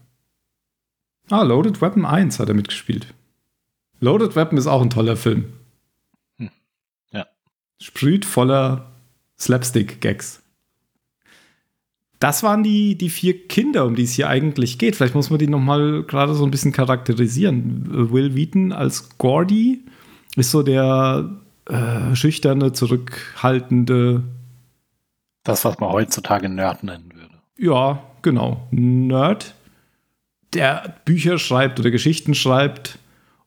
[1.30, 3.14] Ah, Loaded Weapon 1 hat er mitgespielt.
[4.00, 5.46] Loaded Weapon ist auch ein toller Film.
[6.38, 6.50] Hm.
[7.12, 7.28] Ja.
[7.80, 8.92] Sprüht voller
[9.40, 10.42] Slapstick-Gags.
[12.20, 14.96] Das waren die, die vier Kinder, um die es hier eigentlich geht.
[14.96, 18.12] Vielleicht muss man die noch mal gerade so ein bisschen charakterisieren.
[18.12, 19.82] Will Wheaton als Gordy
[20.36, 21.30] ist so der
[21.69, 24.24] äh, schüchterne, zurückhaltende,
[25.43, 27.36] Das, was man heutzutage Nerd nennen würde.
[27.58, 29.56] ja, genau, Nerd,
[30.54, 33.00] der Bücher schreibt oder Geschichten schreibt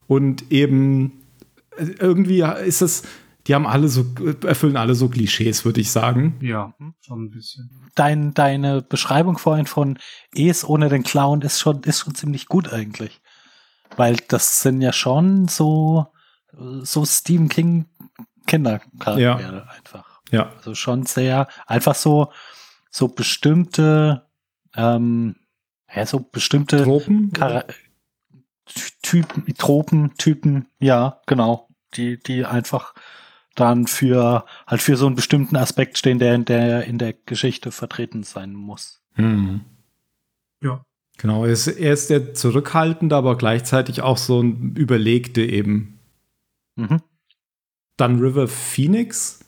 [0.07, 1.13] und eben
[1.77, 3.03] äh, irgendwie ist es,
[3.47, 4.07] die haben alle so,
[4.47, 6.37] erfüllen alle so Klischees, würde ich sagen.
[6.41, 6.73] Ja,
[7.03, 7.69] schon ein bisschen.
[7.95, 9.99] Dein, deine Beschreibung vorhin von
[10.35, 13.21] Es ohne den Clown ist schon, ist schon ziemlich gut eigentlich.
[13.97, 16.07] Weil das sind ja schon so,
[16.83, 17.87] so Stephen King
[18.47, 20.21] Kindercharaktere einfach.
[20.31, 20.53] Ja.
[20.57, 22.33] Also schon sehr, einfach so,
[22.91, 24.27] so bestimmte,
[24.75, 25.37] ähm,
[25.95, 27.33] ja, so bestimmte Tropen?
[27.37, 27.65] Chara
[29.03, 32.95] Typen, Tropen, Typen, ja, genau, die, die einfach
[33.55, 37.71] dann für, halt für so einen bestimmten Aspekt stehen, der in der, in der Geschichte
[37.71, 39.03] vertreten sein muss.
[39.17, 39.61] Mhm.
[40.63, 40.85] Ja.
[41.19, 45.94] Genau, er ist, er ist der Zurückhaltende, aber gleichzeitig auch so ein Überlegte eben.
[46.77, 47.01] Mhm.
[47.97, 49.41] Dann River Phoenix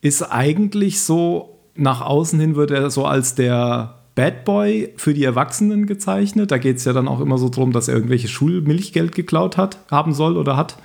[0.00, 5.24] ist eigentlich so, nach außen hin wird er so als der Bad Boy für die
[5.24, 6.50] Erwachsenen gezeichnet.
[6.50, 9.78] Da geht es ja dann auch immer so drum, dass er irgendwelche Schulmilchgeld geklaut hat,
[9.90, 10.76] haben soll oder hat.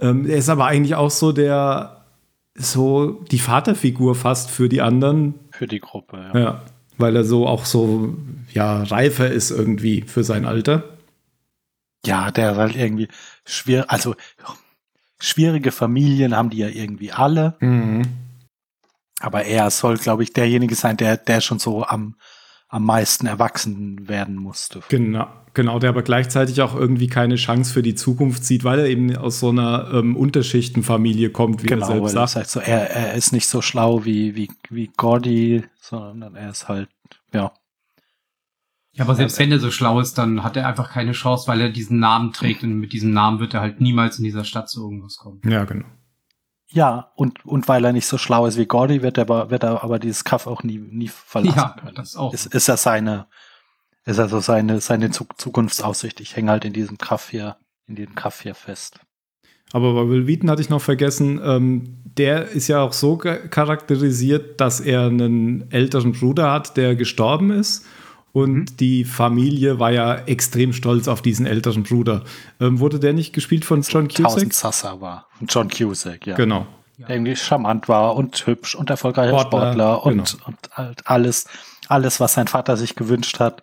[0.00, 2.04] Ähm, er ist aber eigentlich auch so der,
[2.54, 6.38] so die Vaterfigur fast für die anderen, Für die Gruppe, ja.
[6.38, 6.62] ja,
[6.98, 8.16] weil er so auch so,
[8.52, 10.84] ja, reifer ist irgendwie für sein Alter.
[12.04, 13.08] Ja, der ist halt irgendwie
[13.44, 14.14] schwer, also
[15.20, 17.56] schwierige Familien haben die ja irgendwie alle,
[19.20, 22.14] aber er soll, glaube ich, derjenige sein, der, der schon so am,
[22.68, 24.80] am meisten erwachsen werden musste.
[24.88, 28.86] Genau, genau, der aber gleichzeitig auch irgendwie keine Chance für die Zukunft sieht, weil er
[28.86, 32.28] eben aus so einer ähm, Unterschichtenfamilie kommt, wie Genau, er selbst er sagt.
[32.28, 36.50] ist halt so, er, er ist nicht so schlau wie, wie, wie Gordy, sondern er
[36.50, 36.88] ist halt,
[37.32, 37.52] ja.
[38.98, 41.60] Ja, aber selbst wenn er so schlau ist, dann hat er einfach keine Chance, weil
[41.60, 44.68] er diesen Namen trägt und mit diesem Namen wird er halt niemals in dieser Stadt
[44.68, 45.40] zu irgendwas kommen.
[45.48, 45.86] Ja, genau.
[46.70, 49.62] Ja, und, und weil er nicht so schlau ist wie Gordy, wird er aber, wird
[49.62, 51.94] er aber dieses Kaff auch nie, nie verlassen Ja, können.
[51.94, 52.34] das auch.
[52.34, 53.26] Ist, ist er seine,
[54.04, 56.20] ist er so seine, seine Zu- Zukunftsaussicht.
[56.20, 57.56] Ich hänge halt in diesem Kaff hier,
[57.86, 59.00] in diesem Kaff hier fest.
[59.72, 64.60] Aber bei Will Wheaton hatte ich noch vergessen, ähm, der ist ja auch so charakterisiert,
[64.60, 67.86] dass er einen älteren Bruder hat, der gestorben ist.
[68.42, 68.76] Und Mhm.
[68.78, 72.22] die Familie war ja extrem stolz auf diesen älteren Bruder.
[72.60, 74.52] Ähm, wurde der nicht gespielt von John Tausend Cusack?
[74.52, 75.28] Sassa war.
[75.48, 76.36] John Cusack, ja.
[76.36, 76.66] Genau.
[76.98, 80.46] Der irgendwie charmant war und hübsch und erfolgreicher Sportler, Sportler, und, genau.
[80.46, 81.46] und halt alles,
[81.88, 83.62] alles, was sein Vater sich gewünscht hat.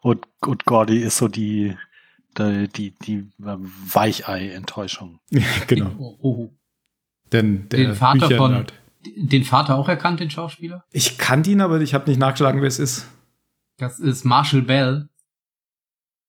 [0.00, 1.76] Und, und Gordy ist so die,
[2.38, 5.20] die, die, die Weichei-Enttäuschung.
[5.66, 5.90] genau.
[5.98, 6.50] Oh, oh, oh.
[7.32, 8.72] Denn der Den Vater von, Büchernerd.
[9.16, 10.84] den Vater auch erkannt, den Schauspieler?
[10.92, 13.06] Ich kannte ihn, aber ich habe nicht nachgeschlagen, wer es ist.
[13.78, 15.08] Das ist Marshall Bell.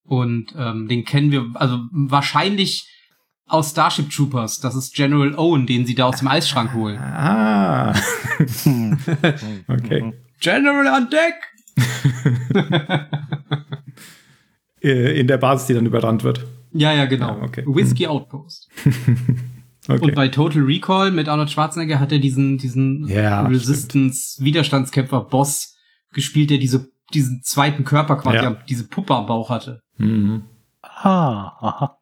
[0.03, 2.87] Und ähm, den kennen wir, also wahrscheinlich
[3.47, 4.59] aus Starship Troopers.
[4.59, 6.99] Das ist General Owen, den sie da aus dem Eisschrank holen.
[7.21, 7.93] Ah.
[9.67, 10.13] okay.
[10.39, 11.35] General on Deck!
[14.81, 16.45] Äh, In der Basis, die dann überrannt wird.
[16.71, 17.35] Ja, ja, genau.
[17.37, 17.65] Ja, okay.
[17.67, 18.69] Whiskey Outpost.
[19.87, 20.01] Okay.
[20.01, 25.75] Und bei Total Recall mit Arnold Schwarzenegger hat er diesen, diesen Ja, Resistance-Widerstandskämpfer-Boss
[26.13, 28.57] gespielt, der diese, diesen zweiten Körper quasi, Ja.
[28.67, 29.81] diese Puppe am Bauch hatte.
[29.97, 30.43] mhm.
[30.81, 31.97] Ah, aha.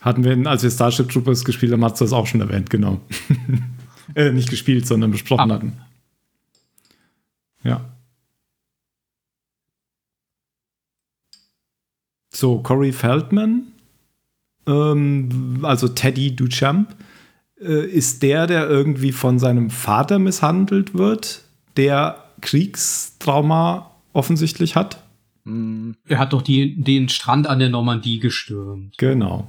[0.00, 3.00] Hatten wir, als wir Starship Troopers gespielt haben, hast du das auch schon erwähnt, genau.
[4.14, 5.80] äh, nicht gespielt, sondern besprochen Aber- hatten.
[7.62, 7.80] Ja.
[12.34, 13.72] So, Corey Feldman,
[14.66, 16.94] ähm, also Teddy Duchamp,
[17.60, 21.44] äh, ist der, der irgendwie von seinem Vater misshandelt wird,
[21.76, 25.02] der Kriegstrauma offensichtlich hat.
[25.44, 28.96] Hm, Er hat doch die, den Strand an der Normandie gestürmt.
[28.96, 29.46] Genau.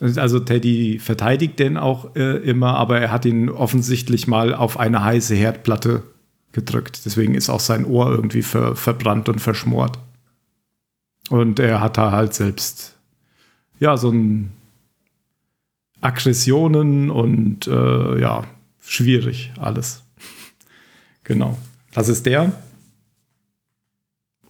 [0.00, 5.04] Also Teddy verteidigt den auch äh, immer, aber er hat ihn offensichtlich mal auf eine
[5.04, 6.02] heiße Herdplatte
[6.52, 7.02] gedrückt.
[7.04, 9.98] Deswegen ist auch sein Ohr irgendwie ver verbrannt und verschmort.
[11.28, 12.96] Und er hat da halt selbst
[13.78, 14.52] ja so ein
[16.00, 18.44] Aggressionen und äh, ja
[18.80, 20.02] schwierig alles.
[21.24, 21.58] genau.
[21.92, 22.52] Das ist der.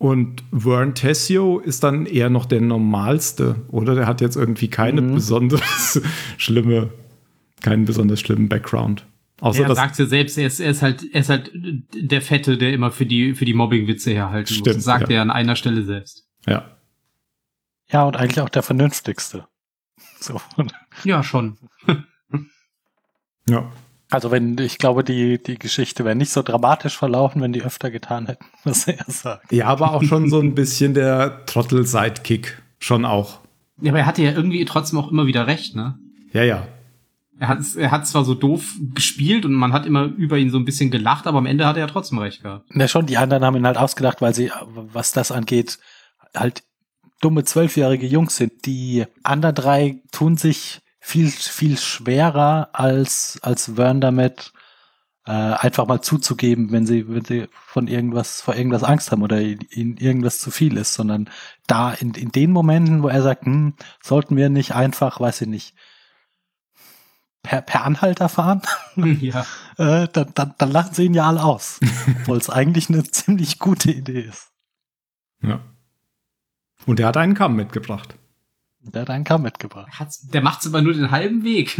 [0.01, 3.95] Und Vern Tessio ist dann eher noch der normalste, oder?
[3.95, 5.13] Der hat jetzt irgendwie keine Mhm.
[5.15, 6.01] besonders
[6.39, 6.89] schlimme,
[7.61, 9.05] keinen besonders schlimmen Background.
[9.43, 12.57] Außer er sagt ja selbst, er ist, er ist halt, er ist halt der Fette,
[12.57, 14.59] der immer für die, für die Mobbing-Witze herhalten muss.
[14.61, 15.17] Stimmt, Das sagt ja.
[15.17, 16.27] er an einer Stelle selbst.
[16.47, 16.65] ja.
[17.93, 19.47] Ja, und eigentlich auch der vernünftigste.
[20.21, 20.41] So.
[21.05, 21.57] Ja, schon.
[23.49, 23.71] Ja.
[24.11, 27.91] Also wenn, ich glaube, die, die Geschichte wäre nicht so dramatisch verlaufen, wenn die öfter
[27.91, 29.53] getan hätten, was er sagt.
[29.53, 32.61] Ja, aber auch schon so ein bisschen der Trottel-Sidekick.
[32.81, 33.41] Schon auch.
[33.81, 35.99] Ja, aber er hatte ja irgendwie trotzdem auch immer wieder recht, ne?
[36.33, 36.67] Ja, ja.
[37.39, 40.59] Er hat, er hat zwar so doof gespielt und man hat immer über ihn so
[40.59, 42.69] ein bisschen gelacht, aber am Ende hat er ja trotzdem recht gehabt.
[42.75, 45.79] Ja, schon, die anderen haben ihn halt ausgedacht, weil sie, was das angeht,
[46.35, 46.63] halt
[47.21, 48.67] dumme zwölfjährige Jungs sind.
[48.67, 54.53] Die anderen drei tun sich viel, viel schwerer als, als Vern damit,
[55.27, 59.41] äh, einfach mal zuzugeben, wenn sie, wenn sie von irgendwas, vor irgendwas Angst haben oder
[59.41, 61.29] ihnen irgendwas zu viel ist, sondern
[61.67, 65.49] da in, in den Momenten, wo er sagt, hm, sollten wir nicht einfach, weiß ich
[65.49, 65.75] nicht,
[67.43, 68.63] per, per Anhalter fahren?
[68.97, 69.47] ja.
[69.79, 71.81] äh, dann, dann, dann lachen sie ihn ja alle aus.
[72.21, 74.51] Obwohl es eigentlich eine ziemlich gute Idee ist.
[75.43, 75.61] ja.
[76.87, 78.17] Und er hat einen Kamm mitgebracht.
[78.83, 79.89] Der hat einen Kamm mitgebracht.
[79.99, 81.79] Hat's, der macht's aber nur den halben Weg.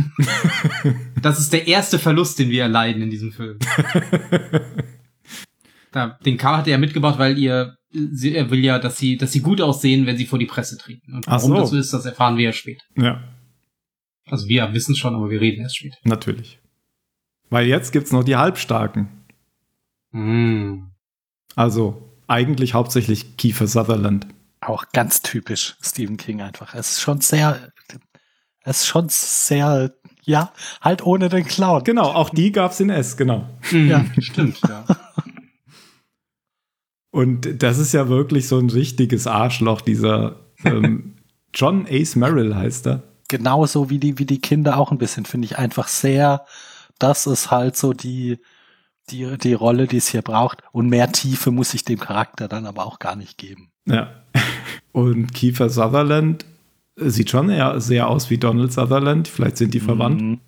[1.23, 3.59] das ist der erste Verlust, den wir erleiden in diesem Film.
[5.93, 9.17] Da, den Karl hat er ja mitgebracht, weil ihr, sie, er will ja, dass sie,
[9.17, 11.15] dass sie gut aussehen, wenn sie vor die Presse treten.
[11.15, 11.55] Und warum so.
[11.57, 12.85] das so ist, das erfahren wir ja später.
[12.97, 13.25] Ja,
[14.27, 15.97] Also wir wissen schon, aber wir reden erst später.
[16.05, 16.61] natürlich.
[17.49, 19.09] Weil jetzt gibt's noch die Halbstarken.
[20.13, 20.91] Mm.
[21.57, 24.29] Also eigentlich hauptsächlich Kiefer Sutherland.
[24.61, 26.75] Auch ganz typisch Stephen King einfach.
[26.75, 27.73] Es ist schon sehr,
[28.63, 31.85] es ist schon sehr, ja, halt ohne den Clown.
[31.85, 33.49] Genau, auch die gab's in S, genau.
[33.73, 34.05] Ja.
[34.19, 34.59] stimmt.
[34.69, 34.85] Ja.
[37.11, 41.17] Und das ist ja wirklich so ein richtiges Arschloch, dieser ähm,
[41.55, 43.03] John Ace Merrill heißt er.
[43.29, 46.45] Genauso wie die, wie die Kinder auch ein bisschen, finde ich einfach sehr,
[46.99, 48.39] das ist halt so die,
[49.11, 50.63] die, die Rolle, die es hier braucht.
[50.73, 53.70] Und mehr Tiefe muss ich dem Charakter dann aber auch gar nicht geben.
[53.91, 54.11] Ja.
[54.93, 56.45] Und Kiefer Sutherland
[56.97, 59.29] sieht schon eher sehr aus wie Donald Sutherland.
[59.29, 60.21] Vielleicht sind die verwandt.
[60.21, 60.41] Mhm.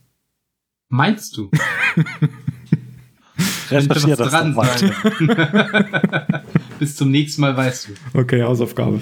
[0.88, 1.50] Meinst du?
[3.70, 4.78] Recherchier Könnte das mal.
[4.78, 4.92] sein.
[6.78, 8.18] Bis zum nächsten Mal weißt du.
[8.18, 9.00] Okay, Hausaufgabe.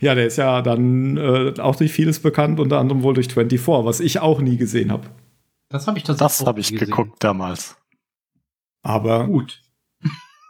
[0.00, 3.84] Ja, der ist ja dann äh, auch durch vieles bekannt, unter anderem wohl durch 24,
[3.86, 5.08] was ich auch nie gesehen habe.
[5.70, 6.86] Das habe ich tatsächlich Das habe ich gesehen.
[6.86, 7.76] geguckt damals.
[8.82, 9.62] Aber, Gut.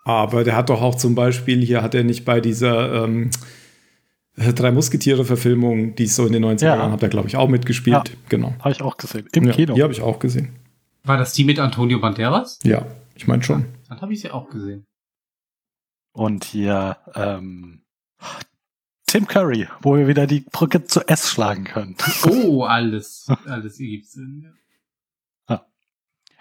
[0.04, 3.30] Aber der hat doch auch zum Beispiel, hier hat er nicht bei dieser ähm,
[4.36, 6.76] Drei Musketiere-Verfilmung, die es so in den 90er Ja.
[6.76, 8.08] Jahren hat er, glaube ich, auch mitgespielt.
[8.08, 8.14] Ja.
[8.28, 8.52] Genau.
[8.58, 9.28] Habe ich auch gesehen.
[9.32, 9.74] Im ja, Kino.
[9.74, 10.56] Die habe ich auch gesehen.
[11.04, 12.58] War das die mit Antonio Banderas?
[12.64, 13.66] Ja, ich meine schon.
[13.88, 14.86] Dann habe ich sie auch gesehen.
[16.12, 17.82] Und hier ähm,
[19.06, 21.96] Tim Curry, wo wir wieder die Brücke zu S schlagen können.
[22.26, 23.28] Oh, alles.
[23.46, 24.52] Alles ergibt Sinn.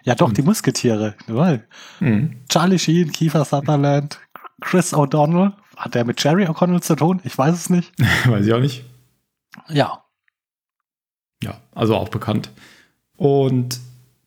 [0.04, 0.34] Ja, doch, Hm.
[0.36, 1.16] die Musketiere.
[1.28, 1.64] Jawohl.
[2.00, 2.42] Mhm.
[2.50, 4.20] Charlie Sheen, Kiefer Sutherland,
[4.62, 5.54] Chris O'Donnell.
[5.78, 7.20] Hat der mit Jerry O'Connell zu tun?
[7.24, 7.92] Ich weiß es nicht.
[8.28, 8.84] Weiß ich auch nicht.
[9.70, 10.04] Ja.
[11.42, 12.52] Ja, also auch bekannt.
[13.18, 13.80] Und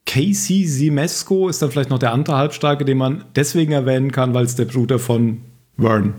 [0.07, 4.45] Casey Simesco ist dann vielleicht noch der andere Halbstarke, den man deswegen erwähnen kann, weil
[4.45, 5.43] es der Bruder von
[5.77, 6.15] Vern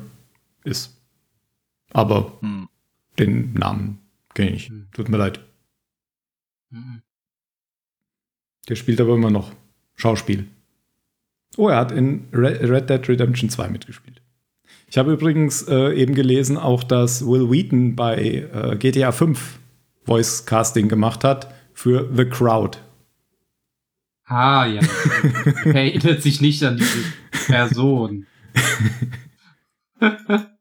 [0.63, 0.97] ist.
[1.93, 2.67] Aber Hm.
[3.19, 3.99] den Namen
[4.33, 4.91] kenne ich nicht.
[4.93, 5.39] Tut mir leid.
[6.69, 7.01] Mhm.
[8.67, 9.51] Der spielt aber immer noch
[9.95, 10.47] Schauspiel.
[11.55, 14.21] Oh, er hat in Red Dead Redemption 2 mitgespielt.
[14.89, 19.59] Ich habe übrigens äh, eben gelesen, auch dass Will Wheaton bei äh, GTA 5
[20.05, 22.77] Voice Casting gemacht hat für The Crowd.
[24.25, 24.81] Ah, ja.
[25.65, 27.03] Er erinnert sich nicht an diese
[27.47, 28.25] Person.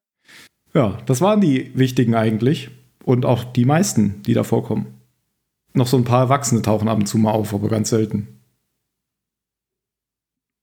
[0.76, 2.68] Ja, das waren die wichtigen eigentlich.
[3.02, 4.95] Und auch die meisten, die da vorkommen.
[5.76, 8.40] Noch so ein paar Erwachsene tauchen ab und zu mal auf, aber ganz selten.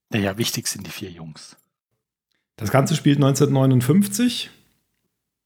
[0.10, 1.56] Naja, wichtig sind die vier Jungs.
[2.58, 4.50] Das Ganze spielt 1959.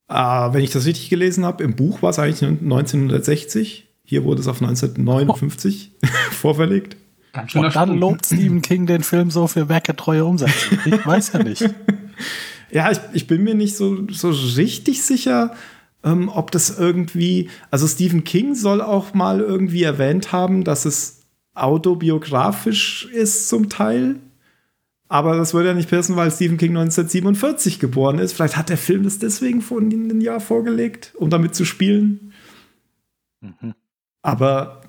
[0.07, 3.87] Ah, wenn ich das richtig gelesen habe, im Buch war es eigentlich 1960.
[4.03, 5.91] Hier wurde es auf 1959
[6.31, 6.95] vorverlegt.
[7.33, 7.97] Ganz Und dann Sprung.
[7.99, 10.79] lobt Stephen King den Film so für werketreue Umsetzung.
[10.85, 11.69] Ich weiß ja nicht.
[12.69, 15.55] Ja, ich, ich bin mir nicht so, so richtig sicher,
[16.03, 17.49] ähm, ob das irgendwie.
[17.71, 21.21] Also, Stephen King soll auch mal irgendwie erwähnt haben, dass es
[21.53, 24.17] autobiografisch ist zum Teil.
[25.09, 28.33] Aber das würde ja nicht passen, weil Stephen King 1947 geboren ist.
[28.33, 32.33] Vielleicht hat der Film das deswegen vor ein Jahr vorgelegt, um damit zu spielen.
[33.41, 33.73] Mhm.
[34.21, 34.81] Aber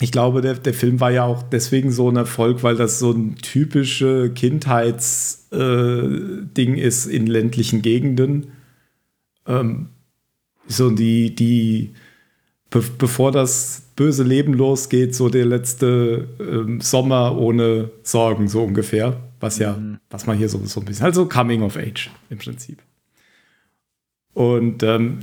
[0.00, 3.10] ich glaube, der, der Film war ja auch deswegen so ein Erfolg, weil das so
[3.10, 8.52] ein typische Kindheitsding äh, ist in ländlichen Gegenden.
[9.44, 9.88] Ähm,
[10.68, 11.94] so die, die,
[12.70, 19.16] be bevor das böse Leben losgeht, so der letzte ähm, Sommer ohne Sorgen, so ungefähr.
[19.40, 19.98] Was ja, mhm.
[20.10, 22.82] was man hier so, so ein bisschen, also Coming of Age im Prinzip.
[24.34, 25.18] Und ähm,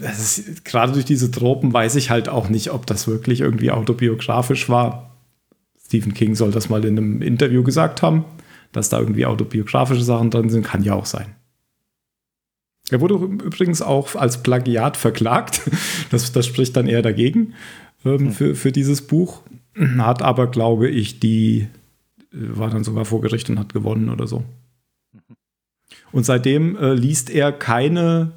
[0.63, 5.15] gerade durch diese Tropen weiß ich halt auch nicht, ob das wirklich irgendwie autobiografisch war.
[5.85, 8.25] Stephen King soll das mal in einem Interview gesagt haben,
[8.71, 11.35] dass da irgendwie autobiografische Sachen drin sind, kann ja auch sein.
[12.91, 15.61] Er wurde übrigens auch als Plagiat verklagt.
[16.11, 17.53] Das, das spricht dann eher dagegen
[18.05, 18.31] ähm, hm.
[18.31, 19.41] für, für dieses Buch.
[19.97, 21.67] Hat aber, glaube ich, die
[22.31, 24.43] war dann sogar vor Gericht und hat gewonnen oder so.
[26.11, 28.31] Und seitdem äh, liest er keine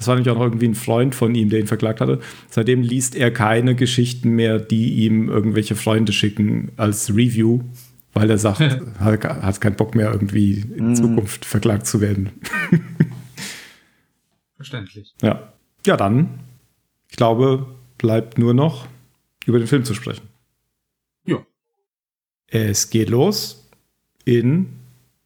[0.00, 2.20] das war nämlich auch noch irgendwie ein Freund von ihm, der ihn verklagt hatte.
[2.48, 7.60] Seitdem liest er keine Geschichten mehr, die ihm irgendwelche Freunde schicken als Review,
[8.14, 8.60] weil er sagt,
[8.98, 10.94] hat, hat keinen Bock mehr irgendwie in mm.
[10.94, 12.30] Zukunft verklagt zu werden.
[14.60, 15.14] Verständlich.
[15.22, 15.54] Ja.
[15.86, 16.40] Ja, dann,
[17.08, 18.86] ich glaube, bleibt nur noch
[19.46, 20.28] über den Film zu sprechen.
[21.24, 21.38] Ja.
[22.46, 23.66] Es geht los
[24.26, 24.66] in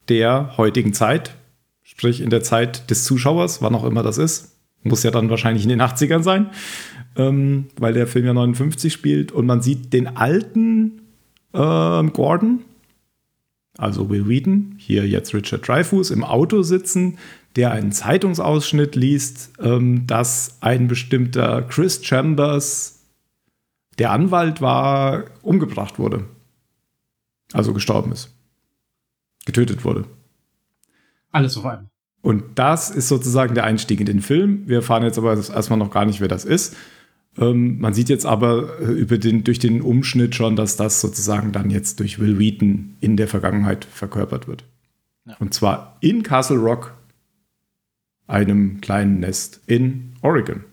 [0.08, 1.34] der heutigen Zeit,
[1.82, 4.56] sprich in der Zeit des Zuschauers, wann auch immer das ist.
[4.84, 6.50] Muss ja dann wahrscheinlich in den 80ern sein,
[7.16, 9.32] ähm, weil der Film ja 59 spielt.
[9.32, 11.02] Und man sieht den alten
[11.52, 12.60] ähm, Gordon,
[13.78, 17.18] also Will Wheaton, hier jetzt Richard Dreyfuss, im Auto sitzen,
[17.56, 23.04] der einen Zeitungsausschnitt liest, ähm, dass ein bestimmter Chris Chambers,
[23.98, 26.24] der Anwalt war, umgebracht wurde.
[27.52, 28.34] Also gestorben ist.
[29.46, 30.04] Getötet wurde.
[31.30, 31.88] Alles auf einmal.
[32.22, 34.62] Und das ist sozusagen der Einstieg in den Film.
[34.66, 36.74] Wir erfahren jetzt aber erstmal noch gar nicht, wer das ist.
[37.36, 41.52] Ähm, man sieht jetzt aber äh, über den, durch den Umschnitt schon, dass das sozusagen
[41.52, 44.64] dann jetzt durch Will Wheaton in der Vergangenheit verkörpert wird.
[45.26, 45.36] Ja.
[45.38, 46.94] Und zwar in Castle Rock,
[48.26, 50.64] einem kleinen Nest in Oregon.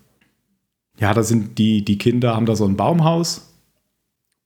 [0.99, 3.53] Ja, da sind die, die Kinder, haben da so ein Baumhaus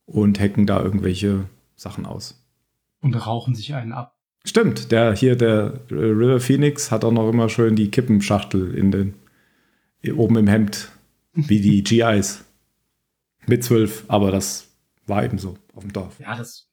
[0.05, 2.41] und hacken da irgendwelche Sachen aus.
[3.01, 4.15] Und rauchen sich einen ab.
[4.45, 9.13] Stimmt, der hier, der River Phoenix, hat auch noch immer schön die Kippenschachtel in den,
[10.15, 10.91] oben im Hemd,
[11.33, 12.45] wie die GIs.
[13.47, 14.69] Mit zwölf, aber das
[15.05, 16.19] war eben so auf dem Dorf.
[16.19, 16.67] Ja, das.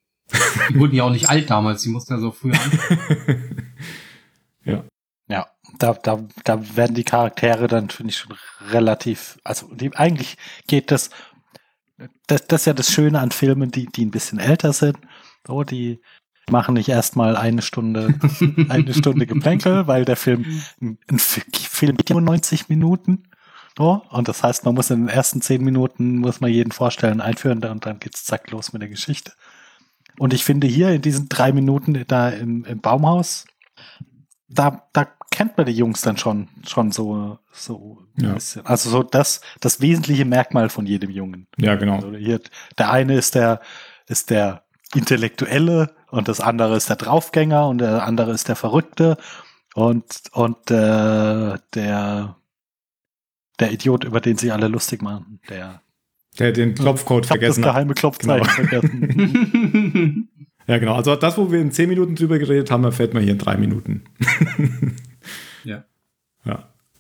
[0.70, 2.58] Die wurden ja auch nicht alt damals, die mussten ja so früh an.
[5.78, 8.36] da, da, da werden die Charaktere dann, finde ich, schon
[8.70, 11.10] relativ, also die, eigentlich geht das,
[12.26, 14.98] das, das ist ja das Schöne an Filmen, die, die ein bisschen älter sind.
[15.46, 16.00] So, die,
[16.50, 18.14] machen nicht erstmal eine Stunde,
[18.68, 23.24] eine Stunde Geplänkel, weil der Film, ein Film 90 Minuten.
[23.76, 27.20] So, und das heißt, man muss in den ersten zehn Minuten, muss man jeden vorstellen,
[27.20, 29.32] einführen und dann geht's zack los mit der Geschichte.
[30.18, 33.46] Und ich finde hier in diesen drei Minuten da im, im Baumhaus,
[34.48, 38.32] da, da kennt man die Jungs dann schon, schon so, so ein ja.
[38.34, 38.64] bisschen.
[38.64, 41.48] Also so das, das wesentliche Merkmal von jedem Jungen.
[41.56, 41.96] Ja, genau.
[41.96, 42.40] Also hier,
[42.78, 43.60] der eine ist der,
[44.06, 44.62] ist der
[44.94, 49.16] Intellektuelle und das andere ist der Draufgänger und der andere ist der Verrückte
[49.74, 52.36] und, und äh, der,
[53.58, 55.80] der Idiot, über den sie alle lustig machen, der
[56.38, 58.80] der den Klopfcode vergessen das geheime Klopfzeichen genau.
[58.80, 60.28] vergessen.
[60.66, 60.94] ja, genau.
[60.94, 63.58] Also das, wo wir in zehn Minuten drüber geredet haben, erfährt man hier in drei
[63.58, 64.04] Minuten.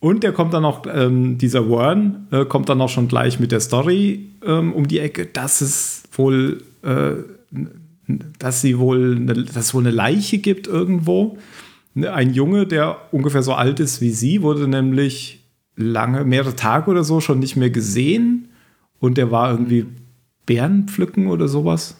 [0.02, 3.52] Und der kommt dann noch, ähm, dieser Warren äh, kommt dann auch schon gleich mit
[3.52, 7.14] der Story ähm, um die Ecke, dass es wohl äh,
[8.38, 11.38] dass sie wohl, eine, dass es wohl eine Leiche gibt irgendwo.
[11.94, 15.44] Ein Junge, der ungefähr so alt ist wie sie, wurde nämlich
[15.76, 18.48] lange, mehrere Tage oder so schon nicht mehr gesehen.
[18.98, 19.86] Und der war irgendwie
[20.46, 21.96] Bären pflücken oder sowas.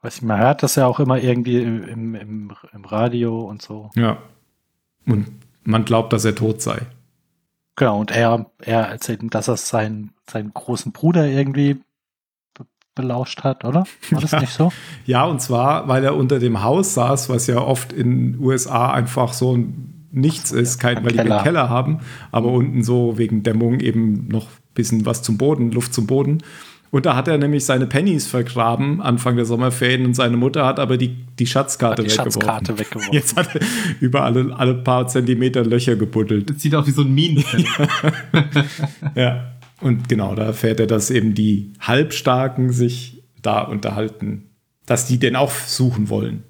[0.00, 3.90] Was ich mal hört, das ja auch immer irgendwie im, im, im Radio und so.
[3.96, 4.18] Ja.
[5.06, 5.26] Und
[5.64, 6.86] man glaubt, dass er tot sei.
[7.78, 11.80] Genau, und er, er erzählt, dass er seinen, seinen großen Bruder irgendwie
[12.96, 13.84] belauscht hat, oder?
[14.10, 14.40] War das ja.
[14.40, 14.72] nicht so?
[15.06, 19.32] Ja, und zwar, weil er unter dem Haus saß, was ja oft in USA einfach
[19.32, 19.56] so
[20.10, 22.00] nichts ist, kein, weil die keinen Keller haben,
[22.32, 26.42] aber unten so wegen Dämmung eben noch ein bisschen was zum Boden, Luft zum Boden.
[26.90, 30.80] Und da hat er nämlich seine Pennies vergraben Anfang der Sommerferien und seine Mutter hat
[30.80, 32.32] aber die, die Schatzkarte, die weggeworfen.
[32.32, 33.12] Schatzkarte weggeworfen.
[33.12, 33.60] Jetzt hat er
[34.00, 36.48] über alle, alle paar Zentimeter Löcher gebuddelt.
[36.48, 37.44] Das sieht auch wie so ein Minen.
[39.14, 39.52] ja.
[39.80, 44.50] Und genau, da erfährt er, dass eben die Halbstarken sich da unterhalten,
[44.86, 46.42] dass die den auch suchen wollen.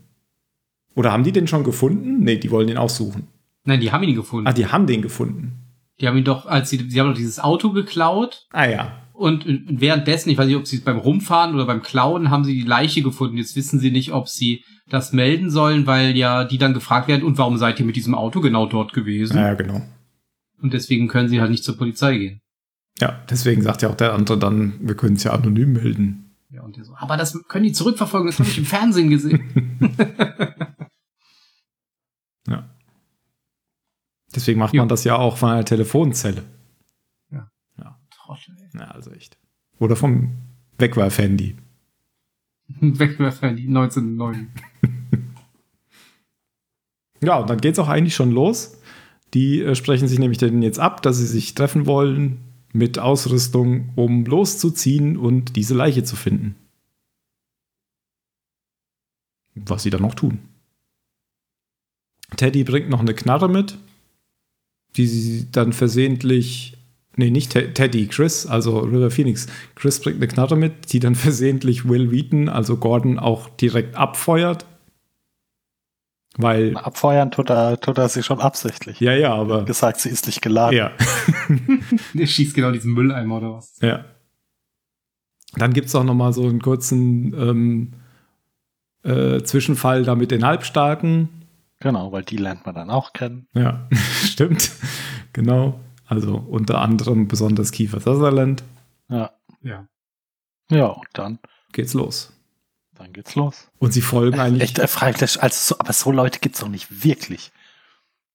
[0.95, 2.21] Oder haben die den schon gefunden?
[2.21, 3.29] Nee, die wollen den auch suchen.
[3.65, 4.47] Nein, die haben ihn gefunden.
[4.47, 5.53] Ah, die haben den gefunden.
[6.01, 8.47] Die haben ihn doch, als sie, sie haben doch dieses Auto geklaut.
[8.51, 8.93] Ah ja.
[9.19, 12.55] Und währenddessen, ich weiß nicht, ob sie es beim Rumfahren oder beim Klauen, haben sie
[12.55, 13.37] die Leiche gefunden.
[13.37, 17.25] Jetzt wissen sie nicht, ob sie das melden sollen, weil ja die dann gefragt werden,
[17.25, 19.37] und warum seid ihr mit diesem Auto genau dort gewesen?
[19.37, 19.83] Ja, genau.
[20.63, 22.41] Und deswegen können sie halt nicht zur Polizei gehen.
[23.01, 26.35] Ja, deswegen sagt ja auch der andere dann, wir können es ja anonym melden.
[26.51, 29.79] Ja, und der so, aber das können die zurückverfolgen, das habe ich im Fernsehen gesehen.
[32.49, 32.65] Ja.
[34.35, 34.81] Deswegen macht Ja.
[34.81, 36.43] man das ja auch von einer Telefonzelle.
[38.79, 39.37] Ja, also echt.
[39.79, 40.33] Oder vom
[40.79, 41.57] Wegwerfhandy.
[42.81, 44.49] Wegwerfer, die 1909.
[47.21, 48.79] Ja, und dann geht's auch eigentlich schon los.
[49.35, 52.39] Die äh, sprechen sich nämlich dann jetzt ab, dass sie sich treffen wollen
[52.73, 56.55] mit Ausrüstung, um loszuziehen und diese Leiche zu finden.
[59.55, 60.39] Was sie dann noch tun.
[62.37, 63.79] Teddy bringt noch eine Knarre mit,
[64.97, 66.78] die sie dann versehentlich.
[67.19, 69.49] Nee, nicht Te Teddy, Chris, also River Phoenix.
[69.75, 74.65] Chris bringt eine Knarre mit, die dann versehentlich Will Wheaton, also Gordon, auch direkt abfeuert.
[76.37, 79.01] Weil, Abfeuern tut er, tut er sie schon absichtlich.
[79.01, 79.65] ja, ja, aber.
[79.65, 80.77] Gesagt, sie ist nicht geladen.
[80.77, 80.93] Ja,
[82.15, 83.77] Der schießt genau diesen Mülleimer oder was.
[83.83, 84.05] ja.
[85.57, 87.93] Dann gibt es auch noch mal so einen kurzen ähm,
[89.03, 91.31] äh, Zwischenfall da mit den Halbstarken.
[91.81, 93.49] Genau, weil die lernt man dann auch kennen.
[93.55, 93.89] Ja,
[94.25, 94.71] stimmt.
[95.33, 95.81] Genau.
[96.09, 98.63] Also unter anderem besonders Kiefer Sutherland.
[99.09, 99.31] Ja.
[99.63, 99.87] Ja.
[100.71, 101.39] Ja, und dann,
[101.73, 102.33] Geht's los.
[102.95, 103.69] dann geht's los.
[103.79, 104.63] Und sie folgen eigentlich.
[104.63, 107.53] Echt erfraglich, also so, aber so Leute gibt's doch nicht wirklich.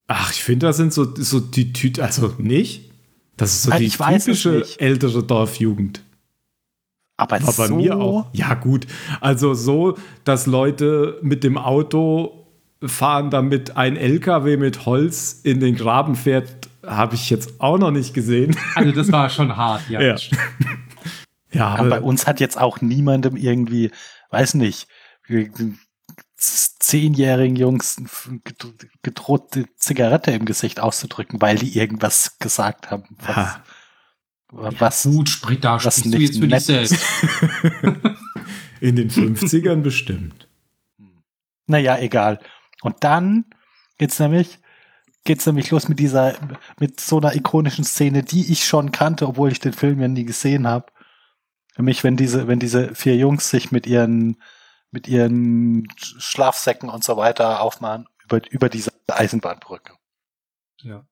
[0.07, 2.91] Ach, ich finde, das sind so, so die Tüte, also nicht.
[3.37, 6.03] Das ist so Ah, die typische ältere Dorfjugend.
[7.17, 8.27] Aber War bei so, mir auch.
[8.33, 8.85] Ja, gut.
[9.21, 12.47] Also so, dass Leute mit dem Auto
[12.83, 17.91] fahren, damit ein LKW mit Holz in den Graben fährt, habe ich jetzt auch noch
[17.91, 18.55] nicht gesehen.
[18.75, 20.01] Also das war schon hart, ja.
[20.01, 20.15] Ja.
[21.55, 23.91] Ja, aber bei uns hat jetzt auch niemandem irgendwie,
[24.31, 24.87] weiß nicht,
[26.35, 27.97] zehnjährigen Jungs
[28.43, 28.73] gedro-
[29.03, 33.15] gedroht, die Zigarette im Gesicht auszudrücken, weil die irgendwas gesagt haben.
[33.19, 33.63] Was, Ha.
[34.51, 36.97] was Gut, sprich, da Was sprichst du nicht jetzt für dich nett selbst.
[38.81, 40.47] in den 50ern bestimmt.
[41.67, 42.39] Naja, egal.
[42.81, 43.45] Und dann
[43.99, 44.59] geht's nämlich,
[45.23, 46.35] geht's nämlich los mit dieser,
[46.79, 50.25] mit so einer ikonischen Szene, die ich schon kannte, obwohl ich den Film ja nie
[50.25, 50.87] gesehen habe.
[51.77, 54.41] Nämlich, wenn diese, wenn diese vier Jungs sich mit ihren,
[54.91, 59.93] mit ihren Schlafsäcken und so weiter aufmachen über, über diese Eisenbahnbrücke.
[60.81, 61.05] Ja.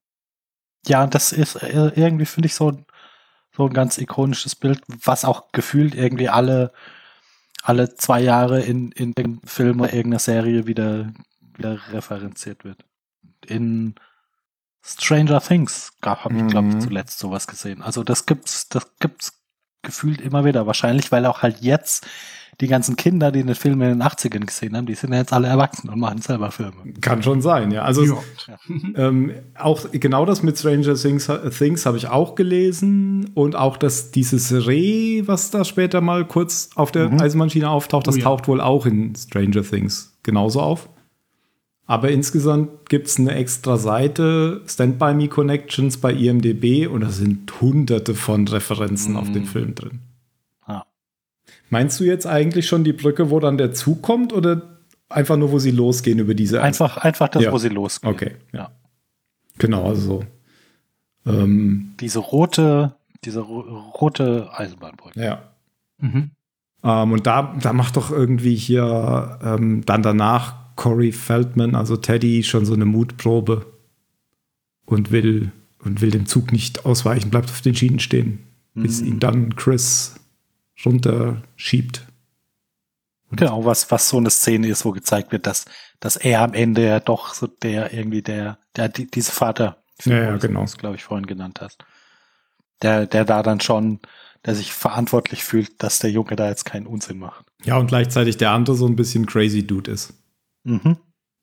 [0.86, 2.86] Ja, das ist äh, irgendwie, finde ich, so, ein-
[3.56, 6.72] so ein ganz ikonisches Bild, was auch gefühlt irgendwie alle,
[7.64, 11.12] alle zwei Jahre in, in dem Film oder irgendeiner Serie wieder,
[11.56, 12.86] wieder referenziert wird.
[13.46, 13.96] In
[14.84, 16.82] Stranger Things habe ich, glaube ich, Mhm.
[16.82, 17.82] zuletzt sowas gesehen.
[17.82, 19.34] Also das gibt's, das gibt's
[19.84, 20.66] gefühlt immer wieder.
[20.68, 22.08] Wahrscheinlich, weil auch halt jetzt
[22.60, 25.34] die ganzen Kinder, die den Film in den 80ern gesehen haben, die sind ja jetzt
[25.34, 26.94] alle erwachsen und machen selber Filme.
[27.02, 27.82] Kann schon sein, ja.
[27.84, 28.18] Also Ja.
[28.96, 34.12] ähm, auch genau das mit Stranger Things, Things habe ich auch gelesen und auch das
[34.12, 37.20] dieses Reh, was da später mal kurz auf der Mhm.
[37.22, 38.24] Eisenbahnschiene auftaucht, das Oh ja.
[38.26, 40.90] taucht wohl auch in Stranger Things genauso auf.
[41.92, 47.10] Aber insgesamt gibt es eine extra Seite, Stand By Me Connections bei IMDb und da
[47.10, 49.48] sind hunderte von Referenzen auf den Mhm.
[49.48, 50.00] Film drin.
[50.70, 50.86] Ja.
[51.70, 54.62] Meinst du jetzt eigentlich schon die Brücke, wo dann der Zug kommt oder
[55.10, 57.52] einfach nur, wo sie losgehen über diese Einfach, einfach das, Ja.
[57.52, 58.14] wo sie losgehen.
[58.14, 58.72] Okay, ja.
[59.58, 60.24] Genau, also
[61.26, 61.30] so.
[61.30, 63.60] Ähm, Diese rote, diese ro
[64.00, 65.22] rote Eisenbahnbrücke.
[65.22, 65.42] ja.
[65.98, 66.32] Mhm.
[66.86, 72.42] Ähm, und da, da macht doch irgendwie hier ähm, dann danach Corey Feldman, also Teddy,
[72.44, 73.68] schon so eine Mutprobe
[74.86, 78.40] und will, und will dem Zug nicht ausweichen, bleibt auf den Schienen stehen,
[78.74, 79.08] bis Mhm.
[79.08, 80.16] ihn dann Chris
[80.84, 82.08] runterschiebt.
[83.30, 85.66] Genau, was, was so eine Szene ist, wo gezeigt wird, dass,
[86.00, 90.24] dass er am Ende ja doch so der irgendwie der, der, die, diese Vater, Ja,
[90.24, 90.66] ja, genau.
[90.80, 91.86] glaube ich, vorhin genannt hast.
[92.82, 94.00] Der, der da dann schon,
[94.48, 97.46] der sich verantwortlich fühlt, dass der Junge da jetzt keinen Unsinn macht.
[97.64, 100.16] Ja, und gleichzeitig der andere so ein bisschen crazy Dude ist.
[100.64, 100.98] Mhm.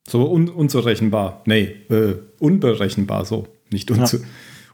[0.07, 1.41] So un unzurechenbar.
[1.45, 3.47] Nee, äh, unberechenbar so.
[3.71, 4.19] Nicht unzu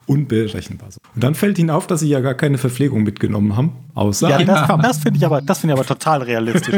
[0.07, 0.99] unberechenbar so.
[1.15, 4.43] Und dann fällt ihnen auf, dass sie ja gar keine Verpflegung mitgenommen haben, außer Ja,
[4.43, 6.75] das, das finde ich aber, das finde ich aber total realistisch.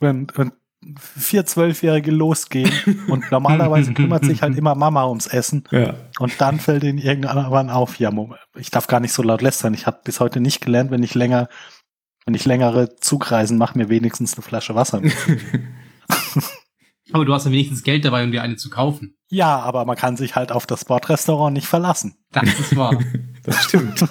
[0.00, 0.52] wenn, wenn,
[0.98, 2.70] vier Zwölfjährige losgehen
[3.08, 5.94] und normalerweise kümmert sich halt immer Mama ums Essen Ja.
[6.18, 9.74] und dann fällt ihnen irgendwann auf, ja, Moment, ich darf gar nicht so laut lästern.
[9.74, 11.48] Ich habe bis heute nicht gelernt, wenn ich länger,
[12.24, 15.12] wenn ich längere Zugreisen mache, mir wenigstens eine Flasche Wasser mit.
[17.12, 19.14] Aber du hast ja wenigstens Geld dabei, um dir eine zu kaufen.
[19.28, 22.16] Ja, aber man kann sich halt auf das Bordrestaurant nicht verlassen.
[22.32, 22.98] Das ist wahr.
[23.42, 24.04] Das stimmt.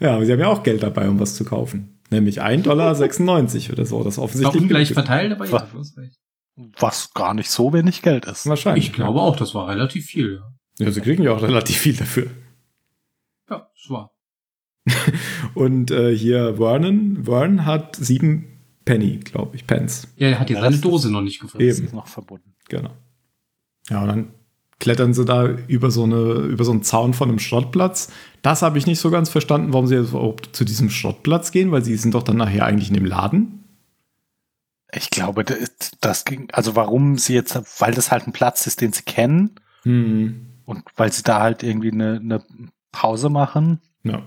[0.00, 2.00] Ja, aber sie haben ja auch Geld dabei, um was zu kaufen.
[2.10, 2.90] Nämlich 1,96 Dollar
[3.72, 4.02] oder so.
[4.04, 5.06] Das offensichtlich ungleich genug ist.
[5.06, 5.66] verteilt, aber ja.
[6.78, 8.46] Was gar nicht so wenig Geld ist.
[8.46, 8.86] Wahrscheinlich.
[8.86, 10.42] Ich glaube auch, das war relativ viel.
[10.78, 12.26] Ja, Ja, sie kriegen ja auch relativ viel dafür.
[13.48, 14.10] ja das war.
[15.54, 18.53] Und äh, hier Vernon, Vern hat sieben
[18.84, 20.08] Penny, glaube ich, Pence.
[20.16, 21.66] Ja, er hat ja Ja, seine Dose noch nicht gefressen.
[21.68, 21.86] Das Eben.
[21.88, 22.54] ist noch verbunden.
[22.68, 22.90] Genau.
[23.88, 24.34] Ja, und dann
[24.80, 28.10] klettern sie da über so, eine, über so einen Zaun von einem Schrottplatz.
[28.42, 31.70] Das habe ich nicht so ganz verstanden, warum sie jetzt überhaupt zu diesem Schrottplatz gehen,
[31.72, 33.64] weil sie sind doch dann nachher eigentlich in dem Laden.
[34.92, 38.80] Ich glaube, das, das ging, also warum sie jetzt, weil das halt ein Platz ist,
[38.80, 39.50] den sie kennen
[39.82, 40.46] Hm.
[40.64, 42.42] und weil sie da halt irgendwie eine, eine
[42.92, 44.22] Pause machen, Ja.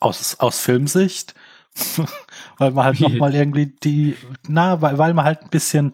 [0.00, 1.34] aus, aus Filmsicht,
[2.58, 4.16] weil man halt nochmal irgendwie die,
[4.48, 5.92] na, weil, weil man halt ein bisschen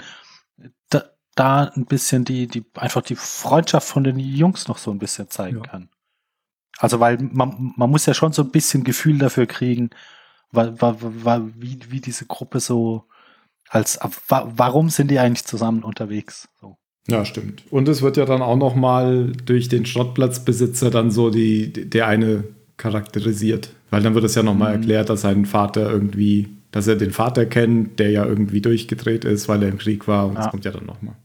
[0.90, 1.04] da,
[1.34, 5.30] da ein bisschen die, die, einfach die Freundschaft von den Jungs noch so ein bisschen
[5.30, 5.62] zeigen Ja.
[5.62, 5.88] kann.
[6.78, 9.90] Also weil man, man muss ja schon so ein bisschen Gefühl dafür kriegen,
[10.52, 13.04] weil, weil, weil, wie, wie diese Gruppe so
[13.68, 13.98] als
[14.28, 16.48] wa- warum sind die eigentlich zusammen unterwegs?
[16.60, 16.78] So.
[17.08, 17.64] Ja, stimmt.
[17.70, 22.06] Und es wird ja dann auch noch mal durch den Schrottplatzbesitzer dann so die, der
[22.06, 22.44] eine
[22.78, 23.70] charakterisiert.
[23.90, 24.80] Weil dann wird es ja noch mal Mhm.
[24.82, 29.48] erklärt, dass sein Vater irgendwie, dass er den Vater kennt, der ja irgendwie durchgedreht ist,
[29.48, 30.26] weil er im Krieg war.
[30.26, 30.50] Und das Ja.
[30.50, 31.16] kommt ja dann noch mal.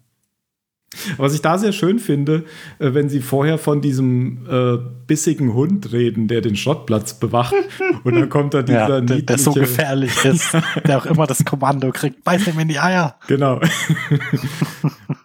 [1.17, 2.43] Was ich da sehr schön finde,
[2.77, 4.77] äh, wenn sie vorher von diesem äh,
[5.07, 7.55] bissigen Hund reden, der den Schrottplatz bewacht.
[8.03, 10.51] und dann kommt da dieser Ja, der, der so niedliche- gefährlich ist,
[10.87, 13.15] der auch immer das Kommando kriegt, beiß ihm in die Eier.
[13.27, 13.59] Genau.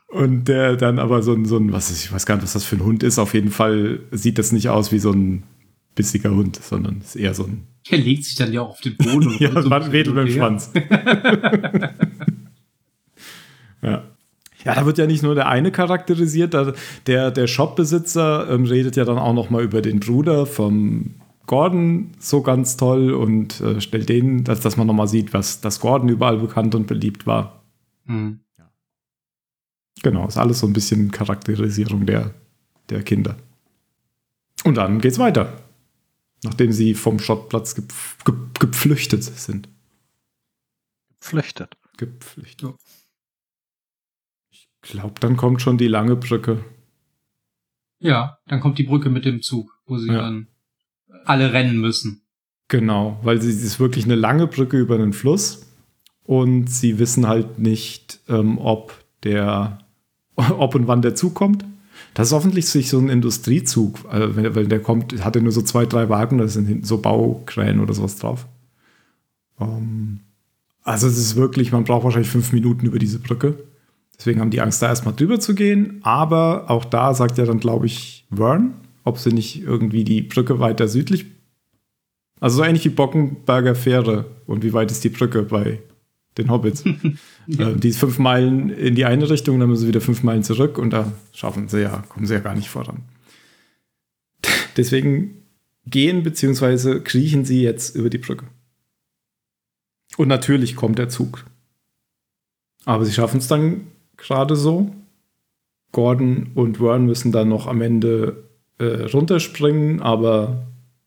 [0.08, 2.54] Und der dann aber so ein, so ein, was ist, ich weiß gar nicht, was
[2.54, 3.18] das für ein Hund ist.
[3.18, 5.42] Auf jeden Fall sieht das nicht aus wie so ein
[5.98, 8.96] bissiger Hund, sondern ist eher so ein, Er legt sich dann ja auch auf den
[8.96, 10.70] Boden und ja, so man wedelt mit dem Schwanz.
[13.82, 14.04] ja.
[14.64, 16.72] Ja, da wird ja nicht nur der eine charakterisiert, da,
[17.06, 21.14] der, der Shopbesitzer ähm, redet ja dann auch noch mal über den Bruder vom
[21.46, 25.60] Gordon so ganz toll und äh, stellt den, dass, dass man noch mal sieht, was
[25.60, 27.62] das Gordon überall bekannt und beliebt war.
[28.06, 28.40] Hm.
[30.02, 32.32] Genau, ist alles so ein bisschen Charakterisierung der,
[32.90, 33.36] der Kinder.
[34.64, 35.52] Und dann geht's weiter.
[36.44, 39.68] Nachdem sie vom Schrottplatz gepf ge gepflüchtet sind.
[41.20, 41.76] Flüchtet.
[41.96, 42.62] Gepflüchtet.
[42.70, 42.74] Ja.
[44.50, 46.64] Ich glaube, dann kommt schon die lange Brücke.
[48.00, 50.18] Ja, dann kommt die Brücke mit dem Zug, wo sie Ja.
[50.20, 50.46] dann
[51.24, 52.22] alle rennen müssen.
[52.68, 55.66] Genau, weil sie es ist wirklich eine lange Brücke über einen Fluss.
[56.22, 58.92] Und sie wissen halt nicht, ähm, ob
[59.24, 59.78] der,
[60.36, 61.64] ob und wann der Zug kommt.
[62.18, 65.86] Das ist offensichtlich so ein Industriezug, äh, weil der kommt, hat er nur so zwei,
[65.86, 68.48] drei Wagen, da sind hinten so Baukräne oder sowas drauf.
[69.60, 70.18] Ähm,
[70.82, 73.62] also es ist wirklich, man braucht wahrscheinlich fünf Minuten über diese Brücke.
[74.18, 76.00] Deswegen haben die Angst, da erstmal drüber zu gehen.
[76.02, 80.58] Aber auch da sagt ja dann, glaube ich, Vern, ob sie nicht irgendwie die Brücke
[80.58, 81.26] weiter südlich.
[82.40, 84.24] Also so ähnlich wie Bockenberger Fähre.
[84.44, 85.78] Und wie weit ist die Brücke bei
[86.36, 86.82] den Hobbits?
[87.48, 90.42] äh, die ist fünf Meilen in die eine Richtung, dann müssen sie wieder fünf Meilen
[90.42, 93.02] zurück und da schaffen sie ja, kommen sie ja gar nicht voran.
[94.76, 95.42] Deswegen
[95.86, 97.00] gehen bzw.
[97.00, 98.46] kriechen sie jetzt über die Brücke.
[100.16, 101.44] Und natürlich kommt der Zug.
[102.84, 104.94] Aber sie schaffen es dann gerade so.
[105.92, 108.44] Gordon und Vern müssen dann noch am Ende
[108.78, 110.66] äh, runterspringen, aber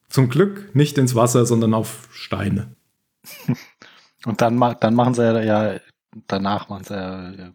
[0.10, 2.76] zum Glück nicht ins Wasser, sondern auf Steine.
[4.26, 5.80] Und dann, ma- dann machen sie ja, ja
[6.28, 7.52] danach machen sie ja äh,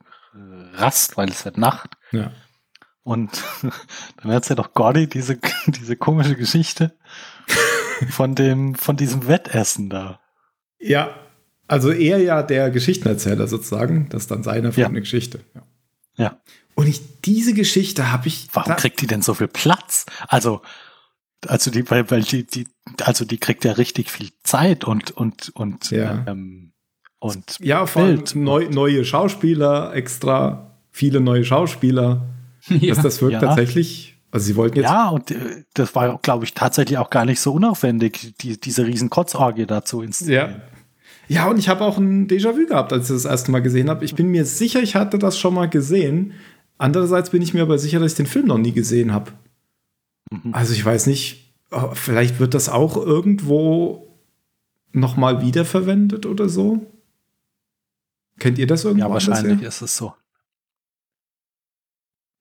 [0.77, 1.97] Rast, weil es wird Nacht.
[2.13, 2.33] Ja.
[3.03, 3.31] Und
[4.23, 6.97] dann erzählt doch Gordy diese, diese komische Geschichte
[8.11, 10.21] von dem, von diesem Wettessen da.
[10.79, 11.15] Ja,
[11.69, 14.09] also er ja der Geschichtenerzähler sozusagen.
[14.11, 14.87] Das ist dann seine Ja.
[14.87, 15.41] eine Geschichte.
[15.55, 15.63] Ja.
[16.17, 16.41] Ja.
[16.75, 18.49] Und ich, diese Geschichte habe ich.
[18.53, 20.07] Warum kriegt die denn so viel Platz?
[20.29, 20.63] Also,
[21.47, 22.69] also die, weil, weil die, die,
[23.03, 26.25] also die kriegt ja richtig viel Zeit und, und, und, Ja.
[26.27, 26.73] ähm,
[27.27, 28.37] und Ja, vor allem Bild.
[28.37, 32.27] neu, neue Schauspieler extra, viele neue Schauspieler.
[32.68, 32.95] Ja.
[32.95, 33.41] Dass das wirkt Ja.
[33.41, 34.16] tatsächlich.
[34.33, 34.87] Also sie wollten jetzt.
[34.87, 35.37] Ja, und äh,
[35.74, 40.03] das war, glaube ich, tatsächlich auch gar nicht so unaufwendig, die, diese riesen Kotzorgie dazu
[40.03, 40.62] inszenieren.
[41.29, 44.05] Ja, und ich habe auch ein Déjà-vu gehabt, als ich das erste Mal gesehen habe.
[44.05, 46.33] Ich bin mir sicher, ich hatte das schon mal gesehen.
[46.77, 49.31] Andererseits bin ich mir aber sicher, dass ich den Film noch nie gesehen habe.
[50.33, 50.53] Mhm.
[50.53, 54.09] Also ich weiß nicht, oh, vielleicht wird das auch irgendwo
[54.93, 56.85] noch mal wiederverwendet oder so.
[58.39, 59.07] Kennt ihr das irgendwo?
[59.07, 60.14] Ja, wahrscheinlich ist es so.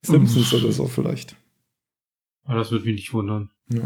[0.04, 1.36] Simpsons oder so vielleicht.
[2.44, 3.50] Aber das würde mich nicht wundern.
[3.70, 3.82] Ja.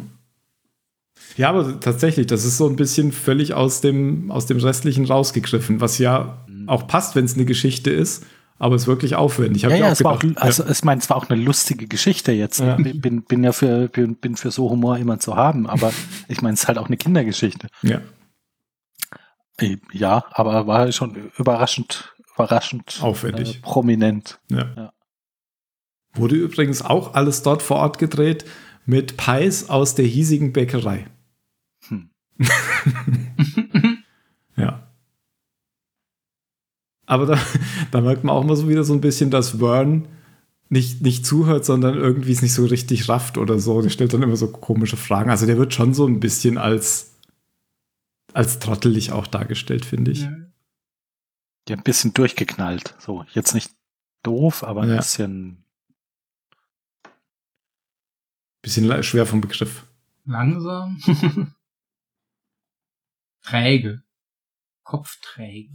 [1.36, 5.80] Ja, aber tatsächlich, das ist so ein bisschen völlig aus dem, aus dem Restlichen rausgegriffen,
[5.80, 6.68] was ja Mhm.
[6.68, 8.24] auch passt, wenn es eine Geschichte ist.
[8.58, 9.64] aber es ist wirklich aufwendig.
[9.64, 10.44] Hab Ja, ich ja, auch es war auch, gedacht.
[10.44, 12.60] also ich meine, es war auch eine lustige Geschichte jetzt.
[12.60, 12.78] Ja.
[12.78, 15.92] Ich bin, bin ja für, bin, bin für so Humor immer zu haben, aber
[16.28, 17.68] ich meine, es ist halt auch eine Kindergeschichte.
[17.82, 18.02] ja.
[19.60, 23.56] Äh, Ja, aber war schon überraschend, überraschend Aufwendig.
[23.56, 24.40] Äh, prominent.
[24.50, 24.66] Ja.
[24.76, 24.92] Ja.
[26.14, 28.44] Wurde übrigens auch alles dort vor Ort gedreht
[28.84, 31.06] mit Pies aus der hiesigen Bäckerei.
[31.88, 32.10] Hm.
[34.56, 34.86] ja.
[37.06, 37.38] Aber da,
[37.90, 40.08] da merkt man auch mal so wieder so ein bisschen, dass Vern
[40.68, 43.82] nicht, nicht zuhört, sondern irgendwie es nicht so richtig rafft oder so.
[43.82, 45.30] Der stellt dann immer so komische Fragen.
[45.30, 47.14] Also der wird schon so ein bisschen als,
[48.34, 50.22] als trottelig auch dargestellt, finde ich.
[50.22, 50.36] Ja.
[51.76, 52.94] Ein bisschen durchgeknallt.
[52.98, 53.70] So, jetzt nicht
[54.22, 54.96] doof, aber ein Ja.
[54.96, 55.64] bisschen.
[58.62, 59.86] Bisschen schwer vom Begriff.
[60.24, 61.00] Langsam.
[63.42, 64.02] Träge.
[64.84, 65.72] Kopfträge.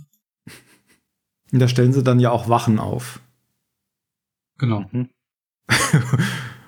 [1.51, 3.21] Und da stellen sie dann ja auch Wachen auf.
[4.57, 4.81] Genau.
[4.91, 5.09] Mhm.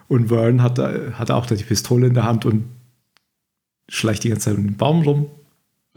[0.07, 2.69] Und Vern hat, da, hat auch da die Pistole in der Hand und
[3.89, 5.29] schleicht die ganze Zeit um den Baum rum.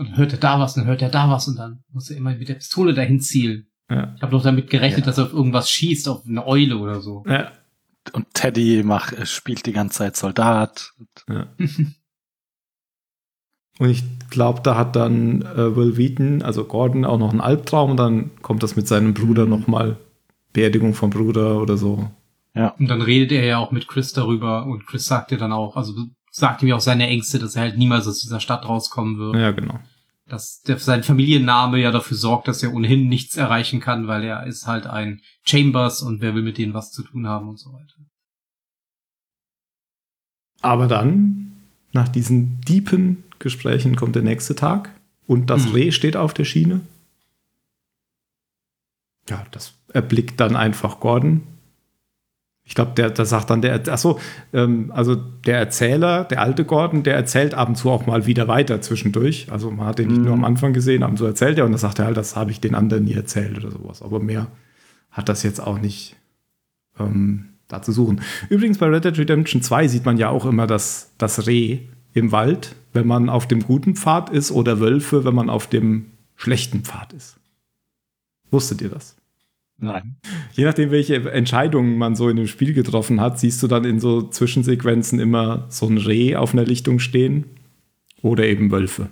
[0.00, 2.16] Und dann hört er da was, dann hört er da was und dann muss er
[2.16, 3.66] immer mit der Pistole dahin zielen.
[3.90, 4.14] Ja.
[4.16, 5.06] Ich habe doch damit gerechnet, Ja.
[5.06, 7.22] dass er auf irgendwas schießt, auf eine Eule oder so.
[7.28, 7.52] Ja.
[8.14, 10.92] Und Teddy macht, spielt die ganze Zeit Soldat.
[11.28, 11.48] Ja.
[13.78, 17.92] Und ich glaube, da hat dann äh, Will Wheaton, also Gordon, auch noch einen Albtraum
[17.92, 19.50] und dann kommt das mit seinem Bruder Mhm.
[19.50, 19.96] nochmal.
[20.52, 22.10] Beerdigung vom Bruder oder so.
[22.54, 25.76] Und dann redet er ja auch mit Chris darüber und Chris sagt ja dann auch,
[25.76, 25.94] also
[26.32, 29.36] sagt ihm ja auch seine Ängste, dass er halt niemals aus dieser Stadt rauskommen wird.
[29.36, 29.78] Ja, genau.
[30.30, 34.46] Dass der, sein Familienname ja dafür sorgt, dass er ohnehin nichts erreichen kann, weil er
[34.46, 37.72] ist halt ein Chambers und wer will mit denen was zu tun haben und so
[37.72, 37.94] weiter.
[40.62, 41.52] Aber dann,
[41.92, 44.94] nach diesen tiefen Gesprächen, kommt der nächste Tag
[45.26, 45.72] und das Mhm.
[45.72, 46.80] Reh steht auf der Schiene.
[49.28, 51.42] Ja, das erblickt dann einfach Gordon.
[52.70, 54.20] Ich glaube, der, der sagt dann der, achso,
[54.52, 58.46] ähm, also der Erzähler, der alte Gordon, der erzählt ab und zu auch mal wieder
[58.46, 59.48] weiter zwischendurch.
[59.50, 60.24] Also man hat den nicht Mhm.
[60.26, 62.36] nur am Anfang gesehen, ab und zu erzählt er und dann sagt er halt, das
[62.36, 64.02] habe ich den anderen nie erzählt oder sowas.
[64.02, 64.46] Aber mehr
[65.10, 66.14] hat das jetzt auch nicht
[67.00, 68.20] ähm, da zu suchen.
[68.50, 71.80] Übrigens bei Red Dead Redemption 2 sieht man ja auch immer das, das Reh
[72.12, 76.06] im Wald, wenn man auf dem guten Pfad ist oder Wölfe, wenn man auf dem
[76.36, 77.36] schlechten Pfad ist.
[78.52, 79.16] Wusstet ihr das?
[79.80, 80.16] Nein.
[80.52, 83.98] Je nachdem, welche Entscheidungen man so in dem Spiel getroffen hat, siehst du dann in
[83.98, 87.44] so Zwischensequenzen immer so ein Reh auf einer Lichtung stehen
[88.22, 89.08] oder eben Wölfe.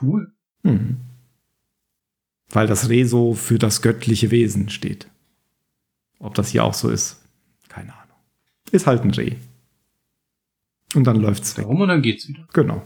[0.00, 0.32] Cool.
[0.62, 0.98] Mhm.
[2.50, 5.08] Weil das Reh so für das göttliche Wesen steht.
[6.18, 7.22] Ob das hier auch so ist,
[7.68, 8.16] keine Ahnung.
[8.70, 9.36] Ist halt ein Reh.
[10.94, 11.64] Und dann läuft's weg.
[11.64, 12.46] Warum und dann geht's wieder.
[12.52, 12.82] Genau.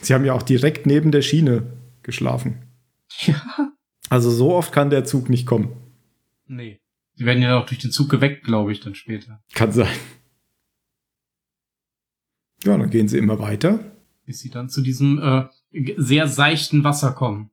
[0.00, 1.64] Sie haben ja auch direkt neben der Schiene
[2.02, 2.62] geschlafen.
[3.20, 3.73] Ja.
[4.10, 5.72] Also so oft kann der Zug nicht kommen.
[6.46, 6.80] Nee.
[7.18, 9.42] Die werden ja auch durch den Zug geweckt, glaube ich, dann später.
[9.54, 9.88] Kann sein.
[12.64, 13.80] Ja, dann gehen sie immer weiter.
[14.24, 15.44] Bis sie dann zu diesem äh,
[15.96, 17.50] sehr seichten Wasser kommen.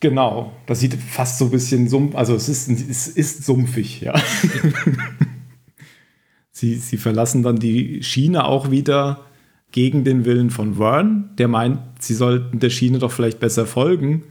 [0.00, 0.52] Genau.
[0.66, 4.14] Das sieht fast so ein bisschen sumpf, also es ist, es ist sumpfig, ja.
[6.50, 9.26] sie, sie verlassen dann die Schiene auch wieder
[9.70, 14.24] gegen den Willen von Vern, der meint, sie sollten der Schiene doch vielleicht besser folgen,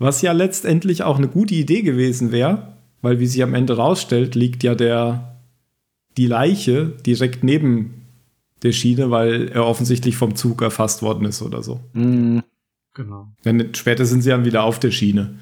[0.00, 4.34] was ja letztendlich auch eine gute Idee gewesen wäre, weil wie sich am Ende rausstellt,
[4.34, 5.36] liegt ja der
[6.16, 8.06] die Leiche direkt neben
[8.62, 11.80] der Schiene, weil er offensichtlich vom Zug erfasst worden ist oder so.
[11.92, 12.42] Mhm.
[12.94, 13.28] Genau.
[13.44, 15.38] Denn später sind sie dann wieder auf der Schiene.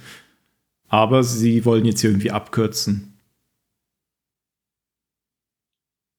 [0.89, 3.15] Aber sie wollen jetzt irgendwie abkürzen.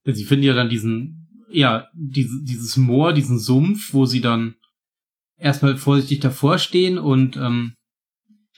[0.06, 4.56] Sie finden ja dann diesen, ja, diese, dieses Moor, diesen Sumpf, wo sie dann
[5.38, 7.74] erstmal vorsichtig davor stehen und ähm,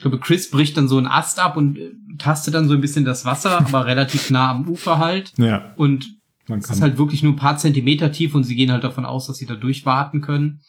[0.02, 2.82] ich glaube, Chris bricht dann so einen Ast ab und äh, tastet dann so ein
[2.82, 5.32] bisschen das Wasser, aber relativ nah am Ufer halt.
[5.38, 6.10] Ja, Und
[6.48, 9.28] es ist halt wirklich nur ein paar Zentimeter tief und sie gehen halt davon aus,
[9.28, 10.62] dass sie da durchwarten können.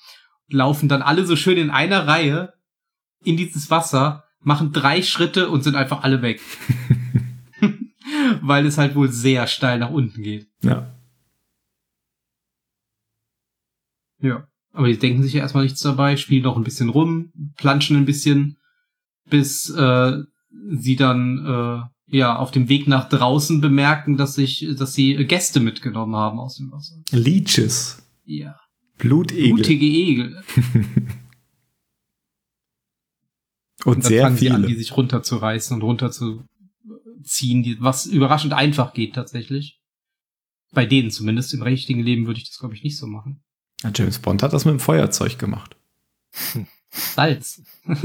[0.51, 2.53] Laufen dann alle so schön in einer Reihe
[3.25, 6.43] in dieses Wasser, machen drei Schritte und sind einfach alle weg.
[8.43, 10.47] Weil es halt wohl sehr steil nach unten geht.
[10.63, 10.93] ja.
[14.21, 14.47] Ja.
[14.75, 18.05] Aber die denken sich ja erstmal nichts dabei, spielen noch ein bisschen rum, planschen ein
[18.05, 18.59] bisschen,
[19.33, 20.19] bis äh,
[20.71, 25.59] sie dann äh, ja auf dem Weg nach draußen bemerken, dass sich, dass sie Gäste
[25.59, 27.03] mitgenommen haben aus dem Wasser.
[27.11, 28.07] Leeches.
[28.25, 28.61] Ja.
[28.99, 29.55] Blutegel.
[29.55, 30.43] Blutige Egel.
[33.85, 34.79] Und Und dann sehr fangen sie an, die viele.
[34.79, 39.81] sich runterzureißen und runterzuziehen, die, was überraschend einfach geht tatsächlich.
[40.73, 41.53] Bei denen zumindest.
[41.53, 43.43] Im richtigen Leben würde ich das, glaube ich, nicht so machen.
[43.83, 45.77] Ja, James Bond hat das mit dem Feuerzeug gemacht.
[46.93, 47.63] Salz.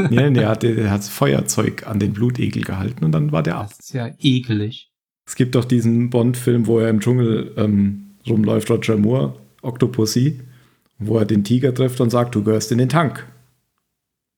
[0.10, 3.58] ja, nee, er hat, er hat Feuerzeug an den Blutegel gehalten und dann war der
[3.58, 3.68] ab.
[3.70, 4.90] Das ist ja ekelig.
[5.26, 10.40] Es gibt doch diesen Bond-Film, wo er im Dschungel ähm, rumläuft, Roger Moore, Octopussy,
[11.00, 13.28] wo er den Tiger trifft und sagt, du gehörst in den Tank.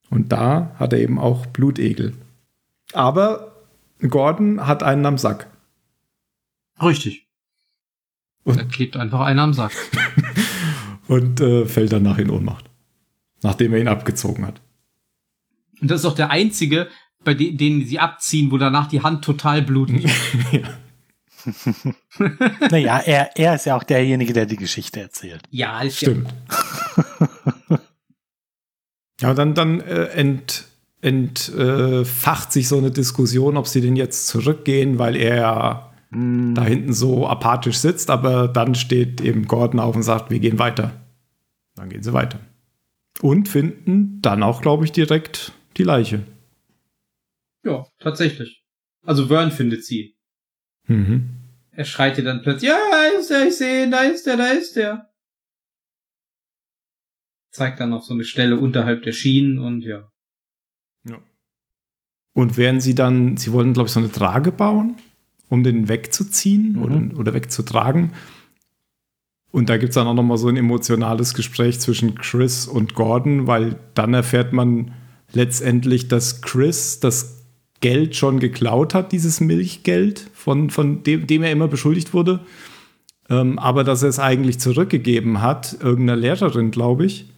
[0.09, 2.13] Und da hat er eben auch Blutegel.
[2.93, 3.55] Aber
[4.09, 5.47] Gordon hat einen am Sack.
[6.81, 7.27] Richtig.
[8.43, 9.73] Und- da klebt einfach einer am Sack.
[11.07, 12.68] und äh, fällt danach in Ohnmacht.
[13.41, 14.61] Nachdem er ihn abgezogen hat.
[15.81, 16.89] Und das ist auch der einzige,
[17.23, 20.05] bei de denen sie abziehen, wo danach die Hand total blutet.
[22.69, 25.41] Naja, er, er ist ja auch derjenige, der die Geschichte erzählt.
[25.49, 26.33] ja, ist Stimmt.
[29.21, 30.65] ja, dann, dann äh, ent,
[31.01, 36.93] entfacht sich so eine Diskussion, ob sie denn jetzt zurückgehen, weil er ja da hinten
[36.93, 40.91] so apathisch sitzt, aber dann steht eben Gordon auf und sagt, wir gehen weiter.
[41.75, 42.39] Dann gehen sie weiter.
[43.21, 46.23] Und finden dann auch, glaube ich, direkt die Leiche.
[47.63, 48.63] Ja, tatsächlich.
[49.03, 50.15] Also Vern findet sie.
[50.87, 51.29] Mhm.
[51.71, 54.37] Er schreit ihr dann plötzlich, ja, da ist der, ich sehe ihn, da ist der,
[54.37, 55.09] da ist der.
[57.51, 60.09] Zeigt dann auf so eine Stelle unterhalb der Schienen und ja.
[62.33, 64.95] Und während sie dann, sie wollten, glaube ich, so eine Trage bauen,
[65.49, 66.83] um den wegzuziehen Mhm.
[66.83, 68.13] oder, oder wegzutragen.
[69.51, 73.47] Und da gibt es dann auch nochmal so ein emotionales Gespräch zwischen Chris und Gordon,
[73.47, 74.91] weil dann erfährt man
[75.33, 77.43] letztendlich, dass Chris das
[77.81, 82.41] Geld schon geklaut hat, dieses Milchgeld, von, von dem, dem er immer beschuldigt wurde.
[83.29, 87.29] Ähm, aber dass er es eigentlich zurückgegeben hat, irgendeiner Lehrerin, glaube ich.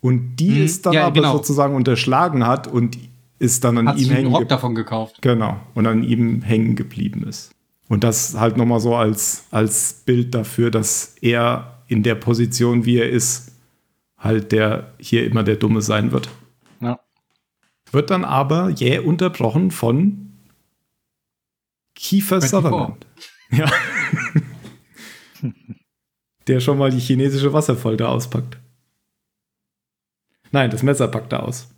[0.00, 0.64] Und die Mhm.
[0.64, 1.32] es dann Ja, aber genau.
[1.32, 2.98] sozusagen unterschlagen hat und
[3.38, 5.18] ist dann an Hat ihm hängen davon gekauft.
[5.20, 5.56] Genau.
[5.74, 7.52] Und an ihm hängen geblieben ist.
[7.88, 12.98] Und das halt nochmal so als, als Bild dafür, dass er in der Position, wie
[12.98, 13.52] er ist,
[14.16, 16.28] halt der hier immer der Dumme sein wird.
[16.80, 16.98] Ja.
[17.92, 20.32] Wird dann aber jäh unterbrochen von
[21.94, 22.50] Kiefer 24.
[22.50, 23.06] Sutherland.
[23.50, 23.70] Ja.
[26.46, 28.58] der schon mal die chinesische Wasserfolter auspackt.
[30.50, 31.73] Nein, das Messer packt er aus.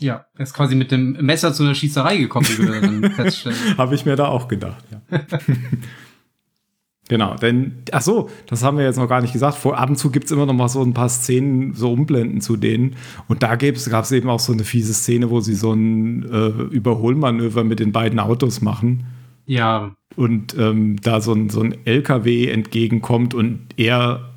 [0.00, 3.78] Ja, er ist quasi mit dem Messer zu einer Schießerei gekommen, wie wir dann feststellen.
[3.78, 5.18] Habe ich mir da auch gedacht, ja.
[7.08, 9.56] genau, denn, ach so, das haben wir jetzt noch gar nicht gesagt.
[9.56, 12.40] Vor ab und zu gibt es immer noch mal so ein paar Szenen, so Umblenden
[12.40, 12.96] zu denen.
[13.28, 16.48] Und da gab es eben auch so eine fiese Szene, wo sie so ein äh,
[16.74, 19.06] Überholmanöver mit den beiden Autos machen.
[19.46, 24.30] Ja, Und ähm, da so ein, so ein LKW entgegenkommt und er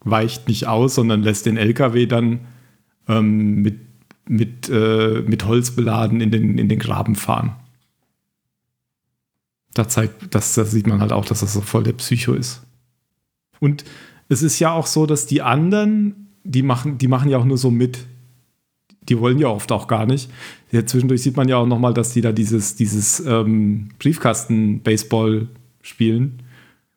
[0.00, 2.40] weicht nicht aus, sondern lässt den LKW dann
[3.08, 3.80] ähm, mit,
[4.28, 7.56] mit, äh, mit Holz beladen in den, in den Graben fahren.
[9.74, 12.62] Da zeigt, das, das sieht man halt auch, dass das so voll der Psycho ist.
[13.60, 13.84] Und
[14.28, 17.58] es ist ja auch so, dass die anderen, die machen, die machen ja auch nur
[17.58, 18.06] so mit.
[19.02, 20.30] Die wollen ja oft auch gar nicht.
[20.72, 25.48] Ja, zwischendurch sieht man ja auch noch mal, dass die da dieses, dieses ähm, Briefkasten-Baseball
[25.82, 26.42] spielen.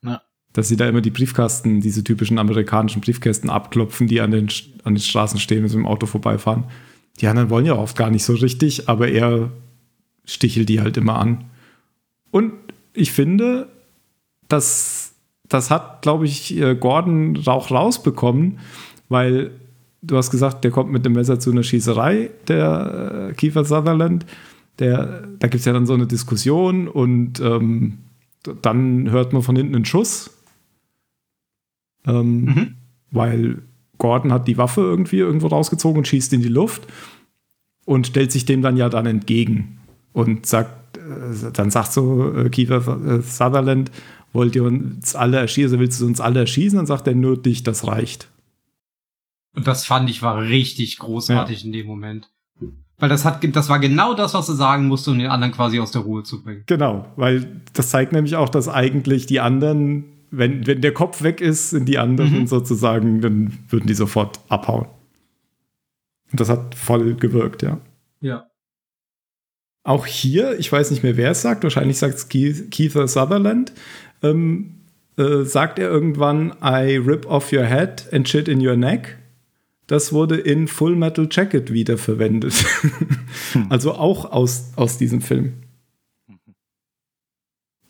[0.03, 0.21] Ja.
[0.53, 4.47] Dass sie da immer die Briefkasten, diese typischen amerikanischen Briefkästen abklopfen, die an den,
[4.83, 6.63] an den Straßen stehen, wenn sie dem Auto vorbeifahren.
[7.19, 9.51] Die anderen wollen ja oft gar nicht so richtig, aber er
[10.25, 11.45] stichelt die halt immer an.
[12.31, 12.53] Und
[12.93, 13.67] ich finde,
[14.47, 15.13] das,
[15.47, 18.59] das hat, glaube ich, äh, Gordon auch rausbekommen,
[19.09, 19.51] weil
[20.01, 24.25] du hast gesagt, der kommt mit dem Messer zu einer Schießerei, der äh, Kiefer Sutherland.
[24.79, 27.97] Der, da gibt es ja dann so eine Diskussion und ähm,
[28.61, 30.31] dann hört man von hinten einen Schuss.
[32.05, 32.75] Ähm, Mhm.
[33.11, 33.61] Weil
[33.99, 36.87] Gordon hat die Waffe irgendwie irgendwo rausgezogen und schießt in die Luft
[37.85, 39.77] und stellt sich dem dann ja dann entgegen
[40.13, 43.91] und sagt, äh, dann sagt so äh, Kiefer Sutherland,
[44.33, 46.77] wollt ihr uns alle erschießen, also willst du uns alle erschießen?
[46.77, 48.29] Dann sagt er nur dich, das reicht.
[49.55, 52.29] und das fand ich war richtig großartig in dem Moment.
[52.99, 55.79] Weil das hat, das war genau das, was er sagen musste, um den anderen quasi
[55.79, 56.63] aus der Ruhe zu bringen.
[56.65, 61.41] Genau, weil das zeigt nämlich auch, dass eigentlich die anderen, wenn, wenn der Kopf weg
[61.41, 62.47] ist, sind die anderen Mhm.
[62.47, 64.87] sozusagen, dann würden die sofort abhauen.
[66.31, 67.79] Und das hat voll gewirkt, ja.
[68.21, 68.47] Ja.
[69.83, 73.73] Auch hier, ich weiß nicht mehr, wer es sagt, wahrscheinlich sagt es Keith, Keither Sutherland,
[74.21, 74.75] ähm,
[75.17, 79.17] äh, sagt er irgendwann, I rip off your head and shit in your neck.
[79.87, 82.63] Das wurde in Full Metal Jacket wiederverwendet.
[83.69, 85.53] also auch aus, aus diesem Film.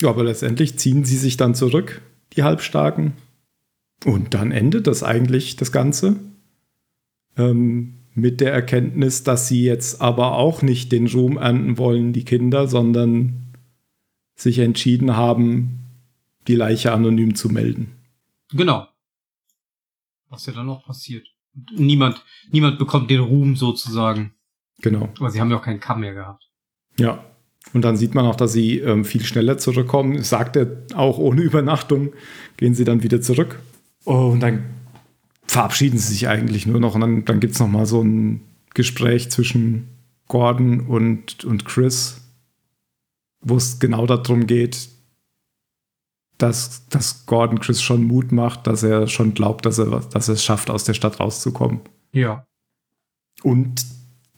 [0.01, 2.01] Ja, aber letztendlich ziehen sie sich dann zurück,
[2.33, 3.13] die Halbstarken.
[4.05, 6.15] Und dann endet das eigentlich, das Ganze.
[7.37, 12.25] Ähm, mit der Erkenntnis, dass sie jetzt aber auch nicht den Ruhm ernten wollen, die
[12.25, 13.53] Kinder, sondern
[14.35, 15.79] sich entschieden haben,
[16.47, 17.95] die Leiche anonym zu melden.
[18.51, 18.87] Genau.
[20.29, 21.27] Was ja dann noch passiert.
[21.75, 24.33] Niemand, niemand bekommt den Ruhm sozusagen.
[24.81, 25.09] Genau.
[25.19, 26.49] Aber sie haben ja auch keinen Kamm mehr gehabt.
[26.97, 27.23] Ja.
[27.73, 30.23] Und dann sieht man auch, dass sie ähm, viel schneller zurückkommen.
[30.23, 32.13] Sagt er auch ohne Übernachtung.
[32.57, 33.59] Gehen sie dann wieder zurück.
[34.05, 34.63] Oh, und dann
[35.45, 36.95] verabschieden sie sich eigentlich nur noch.
[36.95, 38.41] Und dann, dann gibt es noch mal so ein
[38.73, 39.87] Gespräch zwischen
[40.27, 42.21] Gordon und, und Chris,
[43.41, 44.89] wo es genau darum geht,
[46.37, 50.35] dass, dass Gordon Chris schon Mut macht, dass er schon glaubt, dass er, dass er
[50.35, 51.81] es schafft, aus der Stadt rauszukommen.
[52.13, 52.45] Ja.
[53.43, 53.85] Und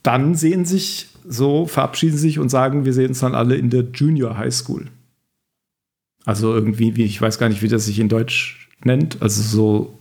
[0.02, 3.84] dann sehen sich so, verabschieden sich und sagen, wir sehen uns dann alle in der
[3.92, 4.88] Junior High School.
[6.24, 9.20] Also irgendwie, wie, ich weiß gar nicht, wie das sich in Deutsch nennt.
[9.22, 9.98] Also so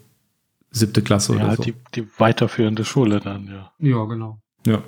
[0.69, 1.63] siebte Klasse Ja, oder so.
[1.63, 3.71] die, die weiterführende Schule dann, ja.
[3.79, 4.39] Ja, genau.
[4.65, 4.83] Ja.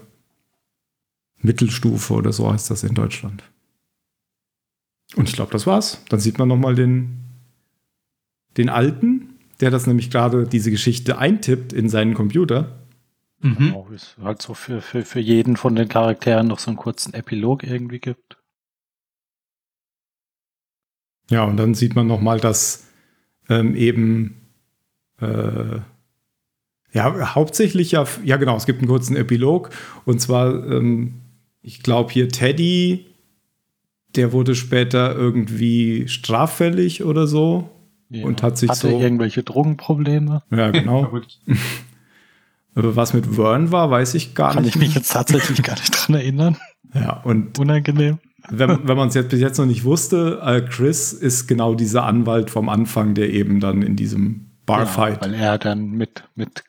[1.40, 3.44] Mittelstufe oder so heißt das in Deutschland.
[5.16, 6.04] Und ich glaube, das war's.
[6.10, 7.20] Dann sieht man noch mal den,
[8.58, 12.80] den Alten, der das nämlich gerade diese Geschichte eintippt in seinen Computer.
[13.44, 13.56] Mhm.
[13.58, 17.14] Genau, es halt so für, für, für jeden von den Charakteren noch so einen kurzen
[17.14, 18.38] Epilog irgendwie gibt.
[21.30, 22.88] Ja, und dann sieht man noch mal, dass
[23.50, 24.41] ähm, eben
[25.22, 25.80] äh,
[26.94, 29.70] ja hauptsächlich ja ja genau, es gibt einen kurzen Epilog
[30.06, 31.22] und zwar ähm,
[31.62, 33.06] ich glaube hier Teddy,
[34.16, 37.70] der wurde später irgendwie straffällig oder so.
[38.10, 38.26] Ja.
[38.26, 40.44] Und hat sich Hatte so- irgendwelche Drogenprobleme?
[40.52, 41.22] Ja, genau.
[42.76, 44.76] Was mit Vern war, weiß ich gar Kann nicht.
[44.76, 46.58] ich mich jetzt tatsächlich gar nicht dran erinnern.
[46.94, 48.20] Ja, und Unangenehm.
[48.50, 52.04] wenn, wenn man es jetzt bis jetzt noch nicht wusste, äh, Chris ist genau dieser
[52.06, 55.18] Anwalt vom Anfang, der eben dann in diesem Barfight.
[55.18, 56.64] Ja, weil er dann mit, mit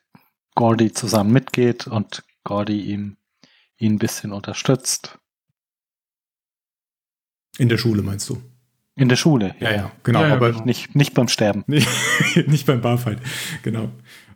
[0.55, 3.17] Gordy zusammen mitgeht und Gordy ihm
[3.79, 5.19] ihn ein bisschen unterstützt.
[7.59, 8.41] in der Schule meinst du?
[8.97, 9.55] In der Schule.
[9.59, 9.71] Genau,
[10.23, 10.65] Ja, ja, aber genau.
[10.65, 11.65] Nicht, nicht beim Sterben.
[12.47, 13.19] nicht beim Barfight.
[13.63, 13.91] Genau.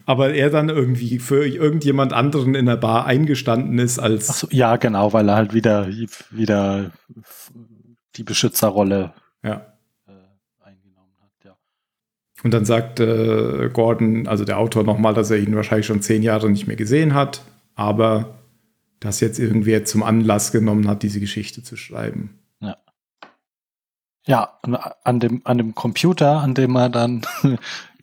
[0.08, 4.76] Aber er dann irgendwie für irgendjemand anderen in der Bar eingestanden ist als so, ja,
[4.76, 5.86] genau, weil er halt wieder,
[6.30, 6.92] wieder
[8.16, 9.66] die Beschützerrolle ja.
[10.06, 11.58] äh, eingenommen hat, ja.
[12.42, 16.22] Und dann sagt äh, Gordon, also der Autor, nochmal, dass er ihn wahrscheinlich schon zehn
[16.22, 17.42] Jahre nicht mehr gesehen hat,
[17.74, 18.38] aber
[19.00, 22.38] das jetzt irgendwer zum Anlass genommen hat, diese Geschichte zu schreiben.
[24.24, 27.26] Ja, und an dem, an dem Computer, an dem er dann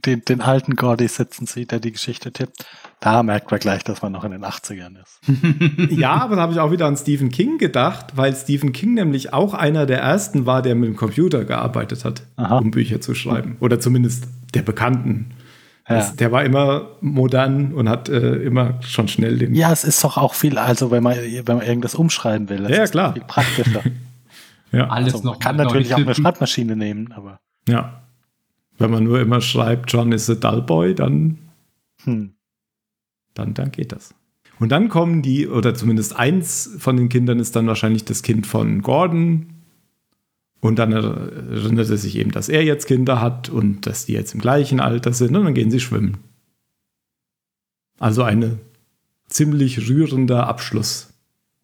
[0.05, 2.65] den, den alten Gordy sitzen sieht, der die Geschichte tippt,
[2.99, 5.19] da merkt man gleich, dass man noch in den 80ern ist.
[5.97, 9.33] Ja, aber da habe ich auch wieder an Stephen King gedacht, weil Stephen King nämlich
[9.33, 12.57] auch einer der ersten war, der mit dem Computer gearbeitet hat, Aha.
[12.59, 13.57] um Bücher zu schreiben.
[13.59, 15.31] Oder zumindest der Bekannten.
[15.87, 15.97] Ja.
[15.97, 19.53] Das, der war immer modern und hat äh, immer schon schnell den.
[19.53, 22.71] Ja, es ist doch auch viel, also wenn man, wenn man irgendwas umschreiben will, das
[22.75, 23.13] Ja, ist klar.
[23.13, 23.81] viel praktischer.
[24.71, 24.87] Ja.
[24.89, 26.13] Alles Also, man noch kann neu natürlich auch eine.
[26.15, 27.39] Schreibmaschine nehmen, aber
[27.69, 28.01] ja.
[28.77, 31.37] Wenn man nur immer schreibt, John is a dull boy, dann
[32.03, 32.31] hm.
[33.33, 34.13] dann, dann geht das.
[34.59, 38.47] Und dann kommen die, oder zumindest eins von den Kindern ist dann wahrscheinlich das Kind
[38.47, 39.47] von Gordon.
[40.61, 44.33] Und dann erinnert er sich eben, dass er jetzt Kinder hat und dass die jetzt
[44.33, 46.17] im gleichen Alter sind und dann gehen sie schwimmen.
[47.99, 48.59] Also eine
[49.27, 51.13] ziemlich rührender Abschluss.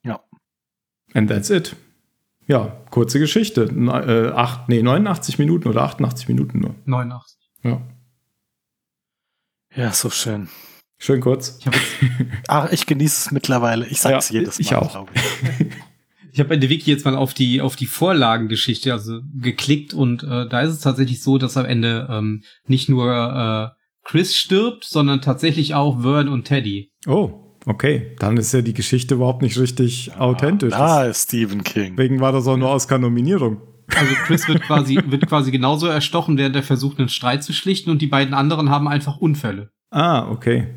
[0.04, 0.22] Ja.
[1.14, 1.76] And that's it.
[2.52, 3.70] Ja, kurze Geschichte.
[3.74, 6.76] Ne- Äh, acht, nee, 89 Minuten oder 88 Minuten nur.
[6.86, 7.38] 89.
[7.64, 7.82] Ja.
[9.74, 10.50] Ja, so schön.
[10.98, 11.60] Schön kurz.
[11.60, 11.78] Ich jetzt,
[12.50, 13.88] Ach, ich genieße es mittlerweile.
[13.88, 14.92] Ich sage es Ja, jedes Mal, ich auch.
[14.92, 15.12] glaube
[15.60, 15.68] ich.
[16.34, 20.24] ich habe in der Wiki jetzt mal auf die auf die Vorlagengeschichte also geklickt und
[20.24, 23.14] äh, da ist es tatsächlich so, dass am Ende ähm, nicht nur
[23.74, 26.92] äh, Chris stirbt, sondern tatsächlich auch Vern und Teddy.
[27.08, 28.16] Oh, okay.
[28.20, 30.72] Dann ist ja die Geschichte überhaupt nicht richtig authentisch.
[30.72, 31.96] Da ist Stephen King.
[31.96, 33.62] Deswegen war das auch nur Oscar-Nominierung.
[33.96, 37.90] Also Chris wird quasi wird quasi genauso erstochen, während er versucht, einen Streit zu schlichten
[37.90, 39.72] und die beiden anderen haben einfach Unfälle.
[39.90, 40.68] Ah, okay.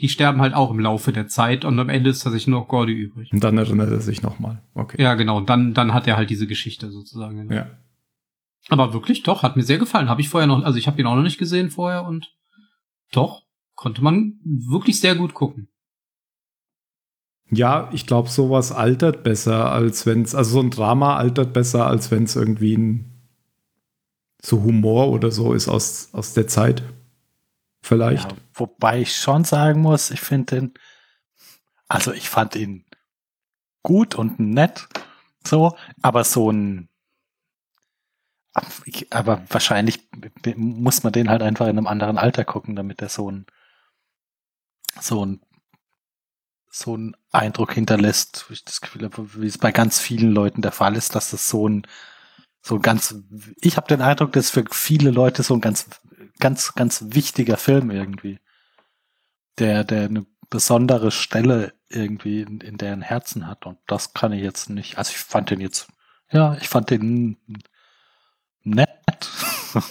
[0.00, 2.68] Die sterben halt auch im Laufe der Zeit und am Ende ist tatsächlich nur noch
[2.68, 3.30] Gordy übrig.
[3.32, 4.62] Und dann erinnert er sich nochmal.
[4.74, 5.00] Okay.
[5.00, 5.36] Ja, genau.
[5.36, 7.52] Und dann, dann hat er halt diese Geschichte sozusagen.
[7.52, 7.66] Ja.
[8.68, 10.08] Aber wirklich, doch, hat mir sehr gefallen.
[10.08, 12.34] Habe ich vorher noch, also ich habe ihn auch noch nicht gesehen vorher und
[13.12, 13.42] doch,
[13.74, 15.68] konnte man wirklich sehr gut gucken.
[17.54, 21.86] Ja, ich glaube, sowas altert besser, als wenn es, also so ein Drama altert besser,
[21.86, 23.14] als wenn es irgendwie ein
[24.42, 26.82] so Humor oder so ist aus, aus der Zeit.
[27.82, 28.30] Vielleicht.
[28.30, 30.74] Ja, wobei ich schon sagen muss, ich finde den,
[31.88, 32.84] also ich fand ihn
[33.82, 34.88] gut und nett,
[35.46, 36.88] so, aber so ein,
[39.10, 40.00] aber wahrscheinlich
[40.56, 43.46] muss man den halt einfach in einem anderen Alter gucken, damit er so ein,
[45.00, 45.40] so ein,
[46.74, 50.72] so ein Eindruck hinterlässt, ich das Gefühl habe, wie es bei ganz vielen Leuten der
[50.72, 51.86] Fall ist, dass das so ein,
[52.62, 53.14] so ein ganz,
[53.60, 55.86] ich habe den Eindruck, dass für viele Leute so ein ganz,
[56.40, 58.40] ganz, ganz wichtiger Film irgendwie.
[59.58, 63.66] der, der eine besondere Stelle irgendwie in, in deren Herzen hat.
[63.66, 64.98] Und das kann ich jetzt nicht.
[64.98, 65.88] Also ich fand den jetzt,
[66.30, 67.38] ja, ich fand den
[68.62, 68.88] nett.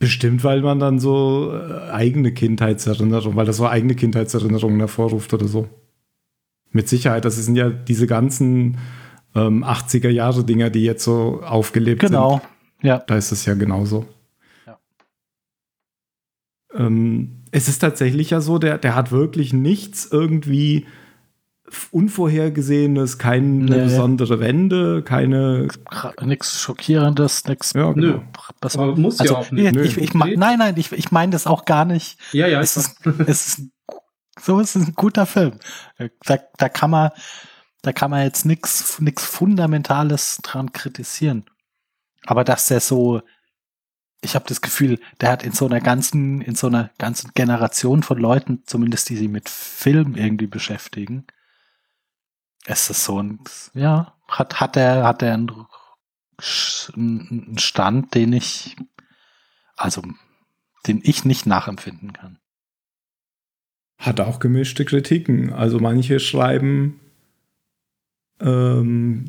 [0.00, 5.46] Bestimmt, weil man dann so äh, eigene Kindheitserinnerungen, weil das so eigene Kindheitserinnerungen hervorruft oder
[5.46, 5.68] so.
[6.72, 8.78] Mit Sicherheit, das sind ja diese ganzen
[9.34, 12.40] ähm, 80er Jahre Dinger, die jetzt so aufgelebt genau.
[12.80, 12.88] sind.
[12.88, 13.04] Ja.
[13.06, 14.06] Da ist es ja genauso.
[14.66, 14.78] Ja.
[16.74, 20.86] Ähm, es ist tatsächlich ja so, der, der hat wirklich nichts irgendwie
[21.90, 23.84] Unvorhergesehenes, keine Nee.
[23.84, 25.68] besondere Wende, keine.
[26.22, 27.72] Nichts Schockierendes, nichts.
[27.74, 28.12] Ja, Nö.
[28.12, 28.22] genau.
[28.60, 29.76] Das, Aber muss ja also, auch nicht.
[29.76, 32.18] Ich, ich, nein, nein, ich, ich meine das auch gar nicht.
[32.32, 33.62] Ja, ja, es ist, es ist,
[34.40, 35.52] so ist es ein guter Film.
[36.24, 37.10] Da, da kann man,
[37.82, 41.44] da kann man jetzt nichts, nichts Fundamentales dran kritisieren.
[42.26, 43.22] Aber dass der so,
[44.22, 48.02] ich habe das Gefühl, der hat in so einer ganzen, in so einer ganzen Generation
[48.02, 51.26] von Leuten, zumindest die sich mit Film irgendwie beschäftigen,
[52.66, 53.40] ist es so ein,
[53.74, 55.66] ja, hat, hat er, hat er einen,
[56.94, 58.76] einen Stand, den ich,
[59.76, 60.02] also,
[60.86, 62.38] den ich nicht nachempfinden kann.
[63.98, 65.52] Hat auch gemischte Kritiken.
[65.52, 67.00] Also manche schreiben,
[68.40, 69.24] ähm,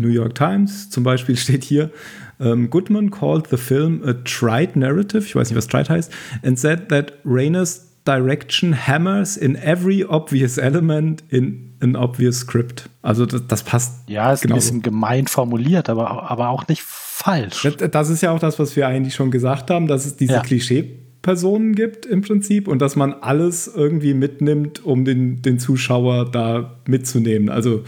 [0.00, 1.90] New York Times zum Beispiel steht hier,
[2.38, 6.10] ähm, Goodman called the film a trite narrative, ich weiß nicht, was trite heißt,
[6.42, 12.88] and said that Rayner's direction hammers in every obvious element in an obvious script.
[13.02, 14.08] Also das, das passt.
[14.08, 14.56] Ja, ist genauso.
[14.56, 17.62] ein bisschen gemein formuliert, aber, aber auch nicht falsch.
[17.62, 20.34] Das, das ist ja auch das, was wir eigentlich schon gesagt haben, dass es diese
[20.34, 20.40] Ja.
[20.40, 26.78] Klischee-Personen gibt im Prinzip und dass man alles irgendwie mitnimmt, um den, den Zuschauer da
[26.86, 27.48] mitzunehmen.
[27.48, 27.84] Also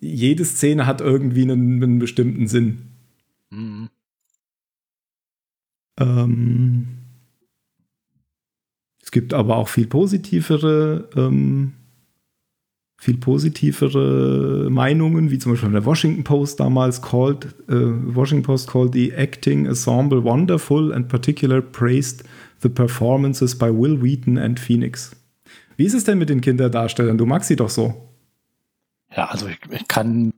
[0.00, 2.82] jede Szene hat irgendwie einen, einen bestimmten Sinn.
[3.50, 3.88] Mhm.
[6.00, 6.97] Ähm,
[9.08, 11.72] es gibt aber auch viel positivere, ähm,
[12.98, 18.92] viel positivere Meinungen, wie zum Beispiel der Washington Post damals called, äh, Washington Post called
[18.92, 22.22] the acting ensemble wonderful and particular praised
[22.60, 25.12] the performances by Will Wheaton and Phoenix.
[25.78, 27.16] Wie ist es denn mit den Kinderdarstellern?
[27.16, 28.10] Du magst sie doch so.
[29.16, 30.34] Ja, also ich, ich kann,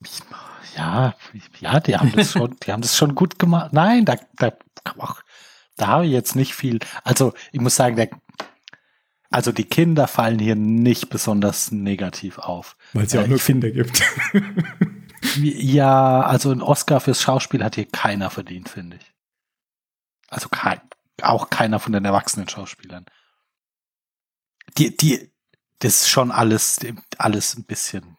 [0.00, 0.20] ich,
[0.76, 1.16] ja,
[1.58, 3.72] ja, die haben das schon, die haben das schon gut gemacht.
[3.72, 4.52] Nein, da, da,
[4.84, 5.21] ach, da habe
[6.04, 6.78] ich jetzt nicht viel.
[7.04, 8.10] Also ich muss sagen, der,
[9.30, 12.76] also die Kinder fallen hier nicht besonders negativ auf.
[12.92, 14.02] Weil es ja Äh, auch nur ich find- Kinder gibt.
[15.36, 19.12] Ja, also ein Oscar fürs Schauspiel hat hier keiner verdient, finde ich.
[20.28, 20.80] Also kein,
[21.22, 23.06] auch keiner von den erwachsenen Schauspielern.
[24.78, 25.30] Die, die,
[25.78, 26.80] das ist schon alles,
[27.18, 28.16] alles ein bisschen,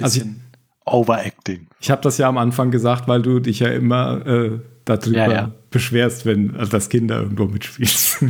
[0.00, 0.46] Also bisschen
[0.84, 1.68] Overacting.
[1.80, 5.32] Ich habe das ja am Anfang gesagt, weil du dich ja immer äh, darüber Ja,
[5.32, 5.52] ja.
[5.70, 8.24] Beschwerst, wenn also das Kinder irgendwo mitspielst.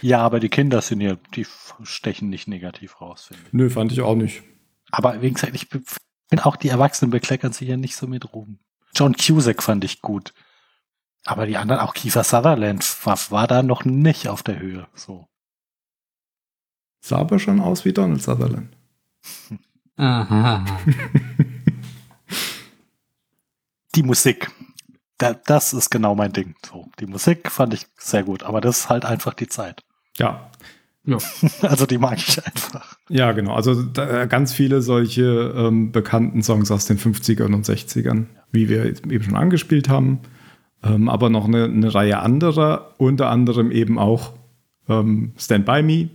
[0.00, 1.46] Ja, aber die Kinder sind ja, die
[1.84, 3.52] stechen nicht negativ raus, finde ich.
[3.52, 4.42] Nö, fand ich auch nicht.
[4.90, 5.84] Aber wie gesagt, ich bin
[6.32, 8.58] bin auch die Erwachsenen bekleckern sich ja nicht so mit Ruhm.
[8.94, 10.32] John Cusack fand ich gut.
[11.26, 14.88] Aber die anderen, auch Kiefer Sutherland, war, war da noch nicht auf der Höhe.
[14.94, 15.28] So.
[17.00, 18.74] Sah aber schon aus wie Donald Sutherland.
[19.96, 20.64] Aha.
[23.94, 24.50] Die Musik.
[25.22, 26.56] Da, das ist genau mein Ding.
[26.68, 29.80] So, die Musik fand ich sehr gut, aber das ist halt einfach die Zeit.
[30.18, 30.50] Ja,
[31.04, 31.18] Ja.
[31.62, 32.96] Also die mag ich einfach.
[33.08, 33.54] ja, genau.
[33.54, 38.84] Also da, ganz viele solche ähm, bekannten Songs aus den 50ern und 60ern, wie wir
[38.84, 40.22] eben schon angespielt haben.
[40.82, 44.32] Ähm, aber noch eine, eine Reihe anderer, unter anderem eben auch
[44.88, 46.10] ähm, Stand By Me.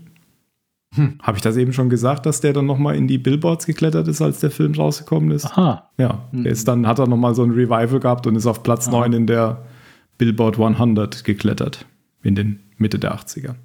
[1.22, 4.22] Habe ich das eben schon gesagt, dass der dann nochmal in die Billboards geklettert ist,
[4.22, 5.46] als der Film rausgekommen ist?
[5.46, 5.92] Aha.
[5.98, 8.64] Ja, der ist dann hat er noch mal so ein Revival gehabt und ist auf
[8.64, 9.66] Platz 9 in der
[10.18, 11.86] Billboard 100 geklettert
[12.24, 13.56] in den Mitte der 80er.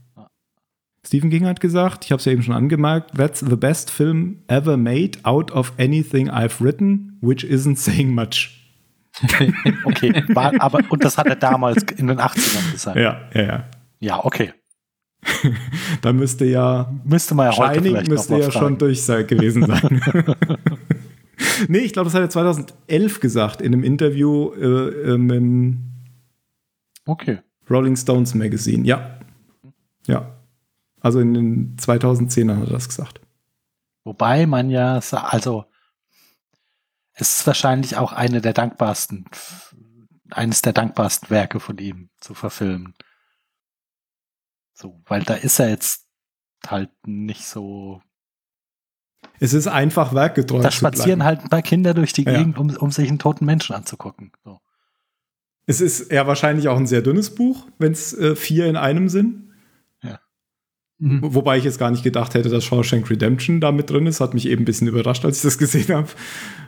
[1.04, 4.42] Stephen King hat gesagt, ich habe es ja eben schon angemerkt, that's the best film
[4.46, 8.58] ever made out of anything I've written, which isn't saying much.
[9.84, 12.96] Okay, war, aber, und das hat er damals in den 80ern gesagt.
[12.96, 13.64] Ja, ja, ja.
[14.00, 14.52] Ja, okay.
[16.02, 18.52] Da müsste ja Müsste man ja heute Shining vielleicht noch müsste ja fragen.
[18.66, 20.02] schon durch sein- gewesen sein.
[21.68, 25.78] nee, ich glaube, das hat er 2011 gesagt in einem Interview äh, ähm, im
[27.04, 27.40] Okay.
[27.68, 29.18] Rolling Stones Magazine, ja.
[30.06, 30.36] Ja.
[31.00, 33.20] Also in den 2010ern hat er das gesagt.
[34.04, 35.64] Wobei man ja, also
[37.14, 39.24] es ist wahrscheinlich auch eine der dankbarsten,
[40.30, 42.94] eines der dankbarsten Werke von ihm zu verfilmen.
[44.74, 46.06] So, weil da ist er jetzt
[46.66, 48.00] halt nicht so.
[49.38, 50.60] Es ist einfach werkgetreu.
[50.60, 52.38] Da spazieren halt ein paar Kinder durch die Ja.
[52.38, 54.32] Gegend, um, um sich einen toten Menschen anzugucken.
[54.44, 54.60] So.
[55.66, 59.08] Es ist ja wahrscheinlich auch ein sehr dünnes Buch, wenn es äh, vier in einem
[59.08, 59.52] sind.
[60.02, 60.20] Ja.
[60.98, 64.20] Wobei ich jetzt gar nicht gedacht hätte, dass Shawshank Redemption da mit drin ist.
[64.20, 66.08] Hat mich eben ein bisschen überrascht, als ich das gesehen habe.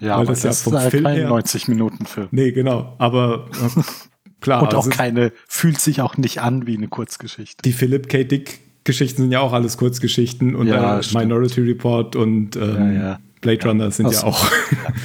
[0.01, 2.29] Ja, Weil aber das das, ja ist vom halt Film kein her- 90-Minuten-Film.
[2.33, 2.95] Nee, genau.
[2.99, 3.83] Aber äh,
[4.45, 7.63] klar, Und auch also keine, fühlt sich auch nicht an wie eine Kurzgeschichte.
[7.63, 8.25] die Philip K.
[8.25, 11.03] Dick Geschichten sind ja auch alles Kurzgeschichten und Ja, äh.
[11.15, 13.19] Minority Report und ähm, Ja, ja.
[13.41, 14.51] Blade Runner sind Ach ja auch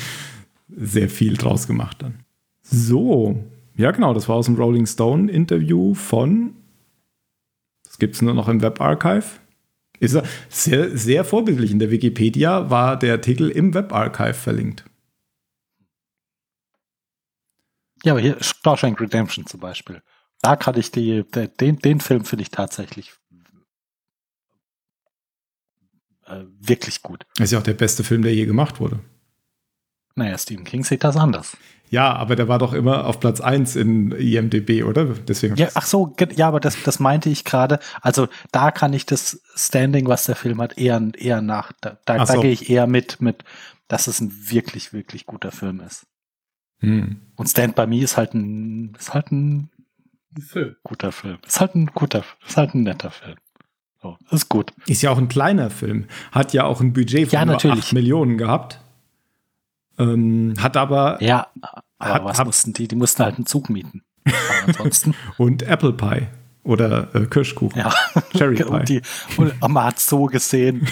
[0.68, 2.20] sehr viel draus gemacht dann.
[2.62, 3.42] So,
[3.78, 6.52] ja genau, das war aus dem Rolling Stone Interview von,
[7.86, 9.24] das gibt es nur noch im Webarchive.
[10.02, 11.72] Ist er sehr, sehr vorbildlich.
[11.72, 14.84] In der Wikipedia war der Artikel im Webarchive verlinkt.
[18.04, 20.02] Ja, aber hier Shawshank Redemption zum Beispiel.
[20.42, 21.24] Da kann ich die,
[21.60, 23.14] den, den Film finde ich tatsächlich
[26.26, 27.26] äh, wirklich gut.
[27.36, 29.00] Das ist ja auch der beste Film, der je gemacht wurde.
[30.16, 31.58] Naja, Stephen King sieht das anders.
[31.90, 35.06] Ja, aber der war doch immer auf Platz 1 in IMDB, oder?
[35.06, 37.80] Deswegen Ja, ach so, ja, aber das, das meinte ich gerade.
[38.02, 41.72] Also da kann ich das Standing, was der Film hat, eher, eher nach.
[41.82, 42.42] Da, da, Ach da so.
[42.42, 43.44] gehe ich eher mit, mit,
[43.88, 46.06] dass es ein wirklich, wirklich guter Film ist.
[46.80, 47.22] Hm.
[47.36, 49.70] Und Stand by Me ist halt ein, ist halt ein
[50.40, 50.76] Film.
[50.84, 51.38] guter Film.
[51.46, 53.38] Ist halt ein guter, ist halt ein netter Film.
[54.02, 54.72] So, ist gut.
[54.88, 56.06] Ist ja auch ein kleiner Film.
[56.32, 57.86] Hat ja auch ein Budget von Ja, nur natürlich.
[57.88, 58.80] 8 Millionen gehabt.
[59.98, 61.48] Ähm, hat aber Ja,
[61.98, 62.88] aber Hat- was hab- mussten die?
[62.88, 64.04] Die mussten halt einen Zug mieten.
[64.26, 66.28] Aber ansonsten, und Apple Pie
[66.70, 67.80] oder äh, Kirschkuchen.
[67.80, 67.92] ja.
[68.38, 68.64] Cherry Pie.
[68.66, 69.02] Und, die,
[69.38, 70.88] und man hat so gesehen,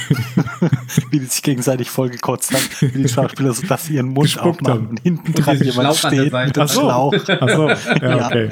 [1.11, 4.61] wie die sich gegenseitig vollgekotzt haben, wie die Schauspieler so, dass sie ihren Mund Gespuckt
[4.61, 4.88] aufmachen haben.
[4.89, 6.82] und hinten Und dran jemand Schlauch steht mit dem Ach so.
[6.82, 7.13] Schlauch.
[7.13, 8.28] Achso, ja, Ja.
[8.28, 8.49] okay.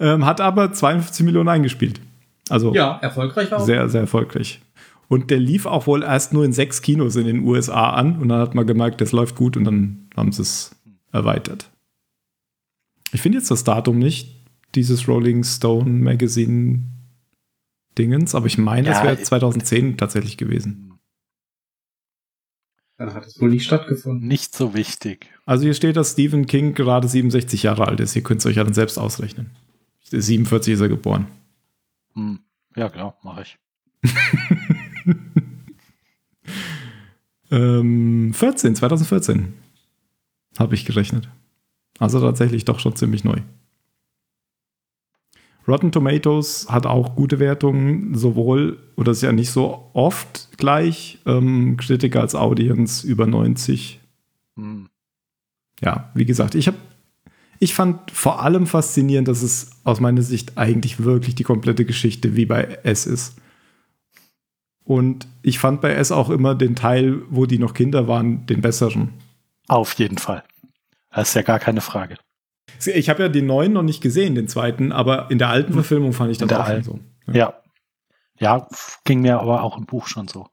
[0.00, 2.00] ähm, hat aber 52 Millionen eingespielt.
[2.48, 3.64] Also Ja, erfolgreich war auch.
[3.64, 4.60] sehr, sehr erfolgreich.
[5.08, 8.28] Und der lief auch wohl erst nur in sechs Kinos in den USA an und
[8.28, 10.70] dann hat man gemerkt, das läuft gut und dann haben sie es
[11.12, 11.69] erweitert.
[13.12, 14.36] Ich finde jetzt das Datum nicht,
[14.74, 16.84] dieses Rolling Stone Magazine
[17.98, 20.92] Dingens, aber ich meine, das Ja, wäre 2010 tatsächlich gewesen.
[22.96, 24.28] Dann hat es wohl nicht stattgefunden.
[24.28, 25.26] Nicht so wichtig.
[25.46, 28.14] Also hier steht, dass Stephen King gerade 67 Jahre alt ist.
[28.14, 29.50] Ihr könnt es euch ja dann selbst ausrechnen.
[30.02, 31.26] 47 ist er geboren.
[32.14, 32.40] Hm.
[32.76, 33.58] Ja, genau, mache ich.
[37.50, 39.52] Ähm, 14, 2014
[40.58, 41.28] habe ich gerechnet.
[42.00, 43.36] Also tatsächlich doch schon ziemlich neu.
[45.68, 51.76] Rotten Tomatoes hat auch gute Wertungen, sowohl, oder ist ja nicht so oft gleich, ähm,
[51.76, 54.00] Kritiker als Audience über 90.
[54.56, 54.88] Hm.
[55.82, 56.78] Ja, wie gesagt, ich habe,
[57.58, 62.34] ich fand vor allem faszinierend, dass es aus meiner Sicht eigentlich wirklich die komplette Geschichte
[62.34, 63.36] wie bei S ist.
[64.84, 68.62] Und ich fand bei S auch immer den Teil, wo die noch Kinder waren, den
[68.62, 69.10] besseren.
[69.68, 70.42] Auf jeden Fall.
[71.10, 72.16] Das ist ja gar keine Frage.
[72.86, 76.12] Ich habe ja den neuen noch nicht gesehen, den zweiten, aber in der alten Verfilmung
[76.12, 77.00] fand ich das auch schon so.
[77.32, 77.60] Ja.
[78.38, 78.68] Ja,
[79.04, 80.48] ging mir aber auch im Buch schon so.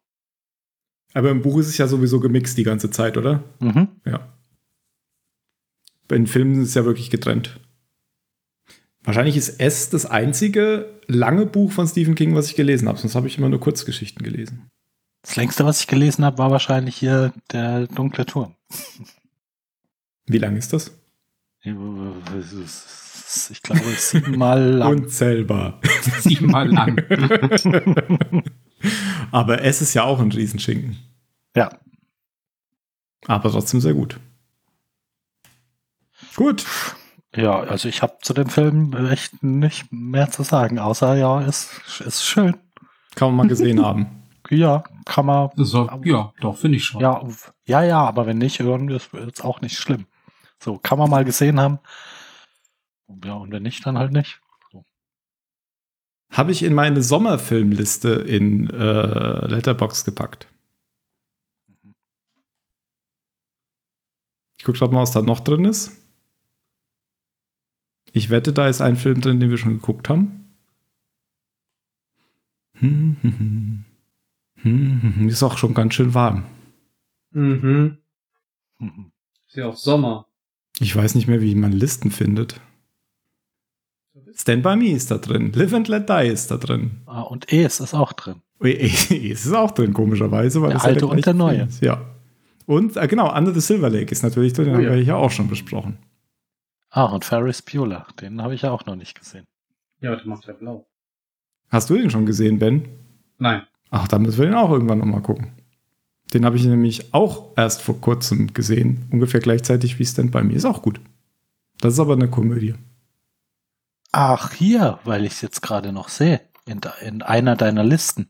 [1.14, 3.44] Aber im Buch ist es ja sowieso gemixt die ganze Zeit, oder?
[3.60, 3.88] Mhm.
[4.06, 4.28] Ja.
[6.08, 7.60] Bei den Filmen ist es ja wirklich getrennt.
[9.04, 12.98] Wahrscheinlich ist S das einzige lange Buch von Stephen King, was ich gelesen habe.
[12.98, 14.70] Sonst habe ich immer nur Kurzgeschichten gelesen.
[15.22, 18.56] Das längste, was ich gelesen habe, war wahrscheinlich hier der dunkle Turm.
[20.28, 20.92] Wie lang ist das?
[23.50, 24.92] Ich glaube, siebenmal lang.
[25.04, 25.80] Unzählbar.
[26.20, 26.98] Siebenmal lang.
[29.32, 30.98] Aber S ist ja auch ein Riesenschinken.
[31.56, 31.70] ja.
[33.26, 34.20] Aber trotzdem sehr gut.
[36.36, 36.66] Gut.
[37.36, 41.82] Ja, also ich habe zu dem Film echt nicht mehr zu sagen, außer ja, ist,
[42.06, 42.56] ist schön.
[43.16, 44.24] Kann man mal gesehen haben.
[44.50, 45.50] Ja, kann man.
[45.56, 47.02] Soll, ja, doch, finde ich schon.
[47.02, 47.22] Ja,
[47.66, 50.06] ja, ja, aber wenn nicht, hören ist jetzt auch nicht schlimm.
[50.60, 51.80] So, kann man mal gesehen haben.
[53.24, 54.42] Ja, und wenn nicht, dann halt nicht.
[54.72, 54.86] So.
[56.32, 60.48] Habe ich in meine Sommerfilmliste in äh, Letterbox gepackt.
[64.58, 65.92] Ich gucke gerade mal, was da noch drin ist.
[68.12, 70.48] Ich wette, da ist ein Film drin, den wir schon geguckt haben.
[72.74, 73.86] Hm, hm, hm.
[74.62, 75.30] Hm, hm, hm.
[75.30, 76.46] Ist auch schon ganz schön warm.
[77.32, 77.98] Mhm.
[78.80, 79.12] Mhm.
[79.48, 80.27] Ist ja auch Sommer.
[80.80, 82.60] Ich weiß nicht mehr, wie man Listen findet.
[84.34, 85.52] Stand By Me ist da drin.
[85.54, 87.02] Live and Let Die ist da drin.
[87.06, 88.42] Ah, und Es ist auch drin.
[88.62, 89.12] Ui, es
[89.46, 90.62] ist auch drin, komischerweise.
[90.62, 91.64] Weil Der das alte ja und der neue.
[91.64, 91.82] Ist.
[91.82, 92.02] Ja.
[92.66, 94.92] Und äh, genau, Under the Silver Lake ist natürlich drin, den Oh haben ja.
[94.92, 95.98] wir ja auch schon besprochen.
[96.90, 99.46] Ah, und Ferris Bueller, den habe ich ja auch noch nicht gesehen.
[100.02, 100.86] Ja, der macht ja blau.
[101.70, 102.88] Hast du den schon gesehen, Ben?
[103.40, 103.64] Nein.
[103.90, 105.52] Ach, dann müssen wir den auch irgendwann nochmal gucken.
[106.38, 110.54] Den habe ich nämlich auch erst vor kurzem gesehen, ungefähr gleichzeitig wie Stand By Me.
[110.54, 111.02] Ist auch gut.
[111.82, 112.76] Das ist aber eine Komödie.
[114.12, 116.40] Ach, hier, weil ich es jetzt gerade noch sehe.
[116.68, 118.30] In, in einer deiner Listen.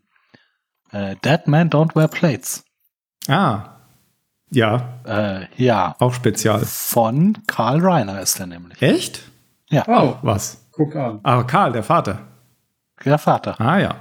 [0.94, 2.64] Äh, Dead Men Don't Wear Plates.
[3.28, 3.74] Ah.
[4.52, 5.98] Ja, Äh, ja.
[6.00, 6.62] auch spezial.
[6.66, 8.82] Von Karl Reiner ist er nämlich.
[8.82, 9.30] Echt?
[9.86, 10.66] Oh, Was?
[10.72, 11.20] guck an.
[11.24, 12.26] Ah, Karl, der Vater.
[13.04, 13.60] Der Vater.
[13.60, 13.96] Ah ja.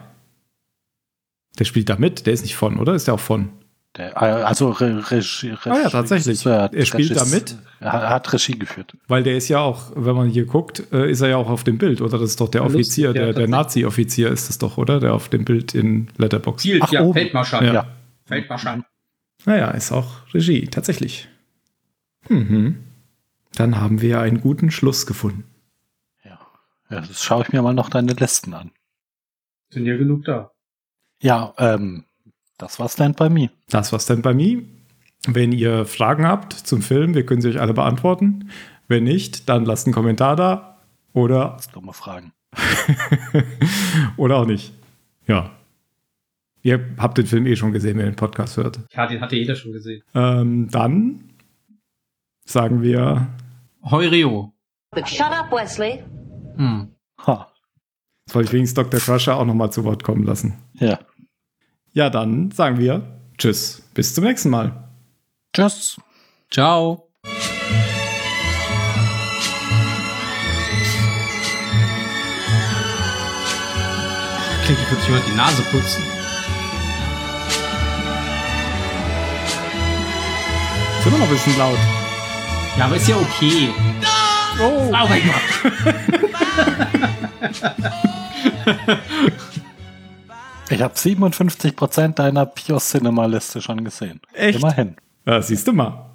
[1.59, 2.24] Der spielt da mit.
[2.24, 2.95] Der ist nicht von, oder?
[2.95, 3.51] Ist der auch von?
[3.97, 5.51] Der, äh, also Re Regie.
[5.51, 6.28] Regie Ah ja, tatsächlich.
[6.47, 7.56] Regisseur, Er spielt da Regis- mit?
[7.81, 8.94] Er hat- Regie geführt.
[9.09, 11.64] Weil der ist ja auch, wenn man hier guckt, äh, ist er ja auch auf
[11.64, 12.18] dem Bild, oder?
[12.18, 13.48] Das ist doch der Offizier, ja, der, der.
[13.48, 15.01] Nazi-Offizier ist es doch, oder?
[15.01, 16.62] Der auf dem Bild in Letterbox.
[16.62, 17.14] Ziel, Ach, ja, oben.
[17.14, 17.64] Feldmarschall.
[17.66, 17.73] Ja.
[17.73, 17.86] Ja.
[18.27, 18.82] Feldmarschall.
[19.44, 21.28] Naja, ist auch Regie, tatsächlich.
[22.28, 22.82] Mhm.
[23.55, 25.44] Dann haben wir einen guten Schluss gefunden.
[26.24, 26.39] Ja.
[26.90, 27.01] ja.
[27.01, 28.73] Jetzt schaue ich mir mal noch deine Listen an.
[29.70, 30.51] Sind ja genug da.
[31.23, 32.05] Ja, ähm,
[32.59, 33.51] das war Stand By Me.
[33.69, 34.62] Das war's dann bei mir.
[35.27, 38.51] Wenn ihr Fragen habt zum Film, wir können sie euch alle beantworten.
[38.89, 40.78] Wenn nicht, dann lasst einen Kommentar da
[41.12, 42.33] oder, Das dumme Fragen.
[44.16, 44.73] oder auch nicht.
[45.27, 45.51] Ja.
[46.62, 48.81] Ihr habt den Film eh schon gesehen, wenn ihr den Podcast hört.
[48.93, 50.03] Ja, den hatte jeder schon gesehen.
[50.15, 51.31] Ähm, dann
[52.45, 53.28] sagen wir,
[53.85, 54.53] Heureo.
[55.05, 56.03] Shut up, Wesley.
[56.57, 56.89] Hm.
[57.27, 57.53] Ha.
[58.31, 59.01] soll ich wenigstens Dr.
[59.01, 60.55] Crusher auch nochmal zu Wort kommen lassen.
[60.74, 60.99] Ja.
[61.97, 63.01] Ja, dann sagen wir
[63.39, 63.82] Tschüss.
[63.94, 64.90] Bis zum nächsten Mal.
[65.55, 65.97] Tschüss.
[66.51, 67.09] Ciao.
[74.66, 76.05] Klingt, als würde sich jemand die Nase putzen.
[80.98, 81.78] Ist immer noch ein bisschen laut.
[82.77, 83.70] Ja, aber ist ja okay.
[84.60, 84.93] Oh.
[84.93, 85.43] Oh mein Gott.
[90.69, 94.21] Ich habe 57% deiner Pure Cinema Liste schon gesehen.
[94.33, 94.59] Echt?
[94.59, 94.97] Immerhin.
[95.25, 96.06] Ja, siehst du mal.